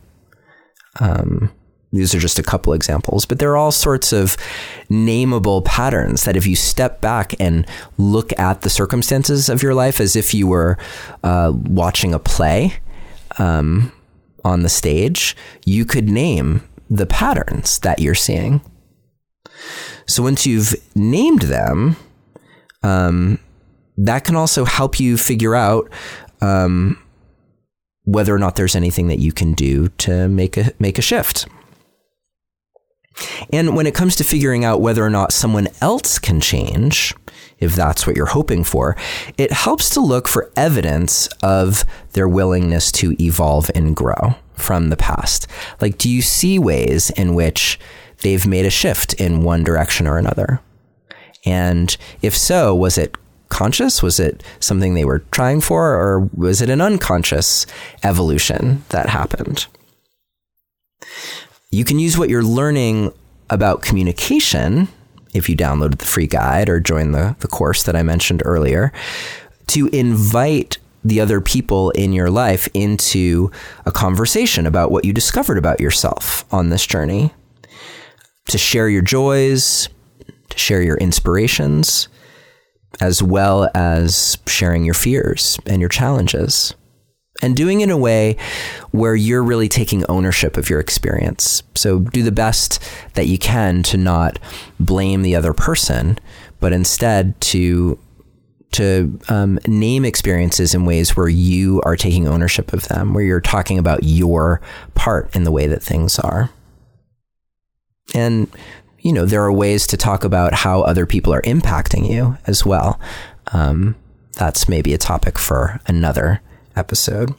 Um, 0.99 1.51
these 1.95 2.13
are 2.13 2.19
just 2.19 2.39
a 2.39 2.43
couple 2.43 2.73
examples, 2.73 3.25
but 3.25 3.39
there 3.39 3.51
are 3.51 3.57
all 3.57 3.71
sorts 3.71 4.11
of 4.11 4.37
nameable 4.89 5.63
patterns 5.63 6.25
that 6.25 6.35
if 6.35 6.45
you 6.45 6.55
step 6.55 7.01
back 7.01 7.33
and 7.39 7.67
look 7.97 8.37
at 8.39 8.61
the 8.61 8.69
circumstances 8.69 9.49
of 9.49 9.63
your 9.63 9.73
life 9.73 9.99
as 9.99 10.15
if 10.15 10.33
you 10.33 10.47
were 10.47 10.77
uh, 11.23 11.51
watching 11.53 12.13
a 12.13 12.19
play 12.19 12.75
um, 13.39 13.91
on 14.43 14.63
the 14.63 14.69
stage, 14.69 15.35
you 15.65 15.85
could 15.85 16.09
name 16.09 16.61
the 16.89 17.05
patterns 17.05 17.79
that 17.79 17.99
you're 17.99 18.15
seeing. 18.15 18.61
So 20.07 20.23
once 20.23 20.45
you've 20.45 20.75
named 20.95 21.43
them, 21.43 21.95
um, 22.83 23.39
that 23.97 24.23
can 24.23 24.35
also 24.35 24.65
help 24.65 24.99
you 24.99 25.17
figure 25.17 25.55
out 25.55 25.89
um, 26.41 27.01
whether 28.03 28.33
or 28.35 28.39
not 28.39 28.55
there's 28.55 28.75
anything 28.75 29.07
that 29.07 29.19
you 29.19 29.31
can 29.31 29.53
do 29.53 29.87
to 29.89 30.27
make 30.27 30.57
a 30.57 30.71
make 30.79 30.99
a 30.99 31.01
shift. 31.01 31.47
And 33.51 33.75
when 33.75 33.87
it 33.87 33.95
comes 33.95 34.15
to 34.17 34.23
figuring 34.23 34.65
out 34.65 34.81
whether 34.81 35.03
or 35.03 35.09
not 35.09 35.31
someone 35.31 35.67
else 35.81 36.19
can 36.19 36.41
change, 36.41 37.13
if 37.59 37.75
that's 37.75 38.05
what 38.05 38.15
you're 38.15 38.25
hoping 38.25 38.63
for, 38.63 38.97
it 39.37 39.51
helps 39.51 39.89
to 39.91 40.01
look 40.01 40.27
for 40.27 40.51
evidence 40.55 41.27
of 41.41 41.85
their 42.13 42.27
willingness 42.27 42.91
to 42.93 43.15
evolve 43.21 43.71
and 43.73 43.95
grow 43.95 44.35
from 44.55 44.89
the 44.89 44.97
past. 44.97 45.47
Like, 45.79 45.97
do 45.97 46.09
you 46.09 46.21
see 46.21 46.59
ways 46.59 47.09
in 47.11 47.33
which 47.33 47.79
they've 48.21 48.45
made 48.45 48.65
a 48.65 48.69
shift 48.69 49.13
in 49.13 49.43
one 49.43 49.63
direction 49.63 50.07
or 50.07 50.17
another? 50.17 50.61
And 51.45 51.95
if 52.21 52.35
so, 52.35 52.73
was 52.75 52.97
it 52.97 53.15
conscious? 53.49 54.01
Was 54.01 54.19
it 54.19 54.43
something 54.59 54.93
they 54.93 55.05
were 55.05 55.19
trying 55.31 55.61
for, 55.61 55.93
or 55.93 56.29
was 56.33 56.61
it 56.61 56.69
an 56.69 56.81
unconscious 56.81 57.65
evolution 58.03 58.83
that 58.89 59.09
happened? 59.09 59.67
You 61.71 61.83
can 61.83 61.99
use 61.99 62.17
what 62.17 62.29
you're 62.29 62.43
learning 62.43 63.11
about 63.49 63.81
communication 63.81 64.87
if 65.33 65.49
you 65.49 65.55
downloaded 65.55 65.97
the 65.99 66.05
free 66.05 66.27
guide 66.27 66.69
or 66.69 66.79
join 66.79 67.11
the, 67.11 67.35
the 67.39 67.47
course 67.47 67.83
that 67.83 67.95
I 67.95 68.03
mentioned 68.03 68.41
earlier 68.45 68.93
to 69.67 69.87
invite 69.87 70.77
the 71.03 71.19
other 71.21 71.39
people 71.39 71.91
in 71.91 72.13
your 72.13 72.31
life 72.31 72.67
into 72.73 73.51
a 73.85 73.91
conversation 73.91 74.65
about 74.65 74.91
what 74.91 75.05
you 75.05 75.13
discovered 75.13 75.57
about 75.57 75.79
yourself 75.79 76.45
on 76.51 76.69
this 76.69 76.85
journey, 76.85 77.31
to 78.47 78.57
share 78.57 78.89
your 78.89 79.03
joys, 79.03 79.87
to 80.49 80.57
share 80.57 80.81
your 80.81 80.97
inspirations, 80.97 82.07
as 83.01 83.21
well 83.21 83.69
as 83.75 84.37
sharing 84.47 84.83
your 84.83 84.93
fears 84.93 85.59
and 85.65 85.79
your 85.79 85.89
challenges 85.89 86.73
and 87.41 87.55
doing 87.55 87.81
it 87.81 87.85
in 87.85 87.91
a 87.91 87.97
way 87.97 88.37
where 88.91 89.15
you're 89.15 89.43
really 89.43 89.67
taking 89.67 90.05
ownership 90.05 90.57
of 90.57 90.69
your 90.69 90.79
experience. 90.79 91.63
So 91.75 91.99
do 91.99 92.23
the 92.23 92.31
best 92.31 92.81
that 93.13 93.27
you 93.27 93.37
can 93.37 93.83
to 93.83 93.97
not 93.97 94.39
blame 94.79 95.21
the 95.21 95.35
other 95.35 95.53
person, 95.53 96.17
but 96.59 96.73
instead 96.73 97.39
to 97.41 97.99
to 98.71 99.17
um, 99.29 99.57
name 99.67 100.03
experiences 100.03 100.73
in 100.73 100.85
ways 100.85 101.15
where 101.15 101.29
you 101.29 101.81
are 101.85 101.95
taking 101.95 102.27
ownership 102.27 102.73
of 102.73 102.89
them, 102.89 103.13
where 103.13 103.23
you're 103.23 103.39
talking 103.39 103.79
about 103.79 104.03
your 104.03 104.59
part 104.95 105.33
in 105.33 105.45
the 105.45 105.51
way 105.51 105.65
that 105.65 105.81
things 105.81 106.19
are. 106.19 106.49
And 108.13 108.49
you 108.99 109.13
know 109.13 109.25
there 109.25 109.43
are 109.43 109.51
ways 109.51 109.87
to 109.87 109.97
talk 109.97 110.23
about 110.23 110.53
how 110.53 110.81
other 110.81 111.05
people 111.05 111.33
are 111.33 111.41
impacting 111.43 112.09
you 112.09 112.37
as 112.47 112.65
well. 112.65 112.99
Um, 113.53 113.95
that's 114.33 114.67
maybe 114.67 114.93
a 114.93 114.97
topic 114.97 115.37
for 115.37 115.79
another 115.87 116.41
episode. 116.75 117.33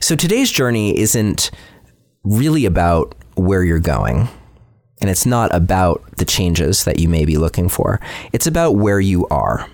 So 0.00 0.16
today's 0.16 0.50
journey 0.50 0.98
isn't 0.98 1.50
really 2.24 2.66
about 2.66 3.14
where 3.34 3.62
you're 3.64 3.78
going. 3.78 4.28
And 5.00 5.10
it's 5.10 5.26
not 5.26 5.54
about 5.54 6.02
the 6.16 6.24
changes 6.24 6.84
that 6.84 6.98
you 6.98 7.08
may 7.08 7.24
be 7.24 7.36
looking 7.36 7.68
for. 7.68 8.00
It's 8.32 8.46
about 8.46 8.76
where 8.76 9.00
you 9.00 9.26
are. 9.28 9.68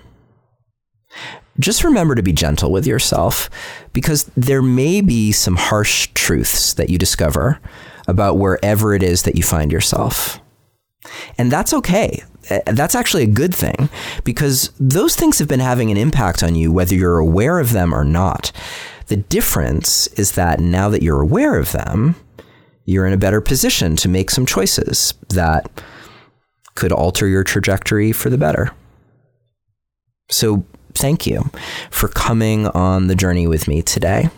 Just 1.59 1.83
remember 1.83 2.15
to 2.15 2.23
be 2.23 2.33
gentle 2.33 2.71
with 2.71 2.85
yourself 2.87 3.49
because 3.93 4.25
there 4.35 4.61
may 4.61 5.01
be 5.01 5.31
some 5.31 5.55
harsh 5.55 6.09
truths 6.13 6.73
that 6.73 6.89
you 6.89 6.97
discover 6.97 7.59
about 8.07 8.37
wherever 8.37 8.93
it 8.93 9.03
is 9.03 9.23
that 9.23 9.35
you 9.35 9.43
find 9.43 9.71
yourself. 9.71 10.41
And 11.37 11.51
that's 11.51 11.73
okay. 11.73 12.23
Uh, 12.49 12.59
that's 12.67 12.95
actually 12.95 13.23
a 13.23 13.27
good 13.27 13.53
thing 13.53 13.89
because 14.23 14.71
those 14.79 15.15
things 15.15 15.39
have 15.39 15.47
been 15.47 15.59
having 15.59 15.91
an 15.91 15.97
impact 15.97 16.43
on 16.43 16.55
you, 16.55 16.71
whether 16.71 16.95
you're 16.95 17.19
aware 17.19 17.59
of 17.59 17.71
them 17.71 17.93
or 17.93 18.03
not. 18.03 18.51
The 19.07 19.17
difference 19.17 20.07
is 20.07 20.33
that 20.33 20.59
now 20.59 20.89
that 20.89 21.03
you're 21.03 21.21
aware 21.21 21.57
of 21.57 21.71
them, 21.71 22.15
you're 22.85 23.05
in 23.05 23.13
a 23.13 23.17
better 23.17 23.41
position 23.41 23.95
to 23.97 24.09
make 24.09 24.29
some 24.29 24.45
choices 24.45 25.13
that 25.29 25.69
could 26.75 26.91
alter 26.91 27.27
your 27.27 27.43
trajectory 27.43 28.11
for 28.11 28.29
the 28.29 28.37
better. 28.37 28.71
So, 30.29 30.65
thank 30.93 31.27
you 31.27 31.49
for 31.91 32.07
coming 32.07 32.67
on 32.67 33.07
the 33.07 33.15
journey 33.15 33.47
with 33.47 33.67
me 33.67 33.81
today. 33.81 34.29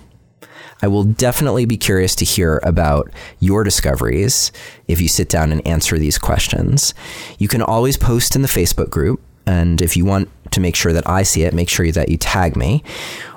I 0.86 0.88
will 0.88 1.04
definitely 1.04 1.66
be 1.66 1.78
curious 1.78 2.14
to 2.18 2.26
hear 2.26 2.60
about 2.62 3.10
your 3.40 3.64
discoveries 3.64 4.52
if 4.88 5.02
you 5.02 5.08
sit 5.08 5.30
down 5.30 5.52
and 5.52 5.66
answer 5.66 5.98
these 5.98 6.20
questions. 6.20 6.94
You 7.40 7.48
can 7.48 7.64
always 7.64 7.98
post 7.98 8.36
in 8.36 8.44
the 8.44 8.48
Facebook 8.48 8.92
group. 8.92 9.20
And 9.48 9.82
if 9.82 9.98
you 9.98 10.06
want 10.06 10.30
to 10.52 10.60
make 10.60 10.76
sure 10.76 10.94
that 10.94 11.10
I 11.10 11.24
see 11.24 11.42
it, 11.42 11.56
make 11.56 11.70
sure 11.70 11.92
that 11.92 12.10
you 12.10 12.18
tag 12.18 12.56
me. 12.56 12.84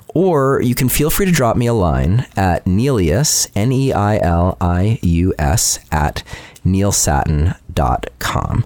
Or 0.08 0.61
you 0.61 0.74
can 0.74 0.90
feel 0.90 1.08
free 1.08 1.24
to 1.24 1.32
drop 1.32 1.56
me 1.56 1.66
a 1.66 1.72
line 1.72 2.26
at 2.37 2.66
Neilius, 2.66 3.50
N 3.54 3.72
E 3.72 3.94
I 3.94 4.18
L 4.18 4.58
I 4.61 4.98
U 5.00 5.32
S, 5.38 5.78
at 5.90 6.22
neilsattin.com. 6.66 8.64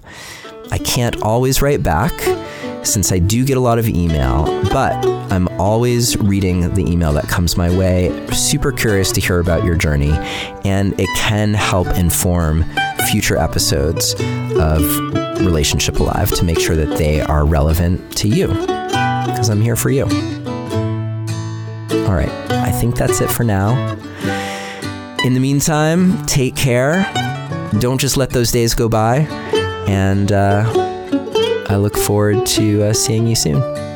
I 0.71 0.77
can't 0.79 1.21
always 1.21 1.61
write 1.61 1.83
back 1.83 2.11
since 2.85 3.13
I 3.13 3.19
do 3.19 3.45
get 3.45 3.55
a 3.55 3.61
lot 3.61 3.79
of 3.79 3.87
email, 3.87 4.43
but 4.73 5.22
I'm 5.33 5.47
always 5.59 6.15
reading 6.17 6.71
the 6.75 6.85
email 6.85 7.11
that 7.13 7.27
comes 7.27 7.57
my 7.57 7.75
way. 7.75 8.11
Super 8.33 8.71
curious 8.71 9.11
to 9.13 9.19
hear 9.19 9.39
about 9.39 9.63
your 9.63 9.75
journey, 9.75 10.11
and 10.63 10.93
it 10.99 11.09
can 11.17 11.55
help 11.55 11.87
inform 11.97 12.63
future 13.09 13.35
episodes 13.35 14.13
of 14.59 14.83
Relationship 15.39 15.99
Alive 15.99 16.31
to 16.35 16.43
make 16.43 16.59
sure 16.59 16.75
that 16.75 16.99
they 16.99 17.19
are 17.19 17.47
relevant 17.47 18.15
to 18.17 18.27
you 18.27 18.47
because 18.47 19.49
I'm 19.49 19.59
here 19.59 19.75
for 19.75 19.89
you. 19.89 20.03
All 20.03 20.09
right. 22.13 22.29
I 22.51 22.69
think 22.69 22.95
that's 22.95 23.19
it 23.19 23.31
for 23.31 23.43
now. 23.43 23.93
In 25.23 25.33
the 25.33 25.39
meantime, 25.39 26.23
take 26.27 26.55
care. 26.55 27.11
Don't 27.79 27.99
just 27.99 28.17
let 28.17 28.29
those 28.29 28.51
days 28.51 28.75
go 28.75 28.87
by. 28.87 29.21
And 29.87 30.31
uh, 30.31 30.71
I 31.69 31.77
look 31.77 31.97
forward 31.97 32.45
to 32.45 32.83
uh, 32.83 32.93
seeing 32.93 33.25
you 33.25 33.35
soon. 33.35 33.92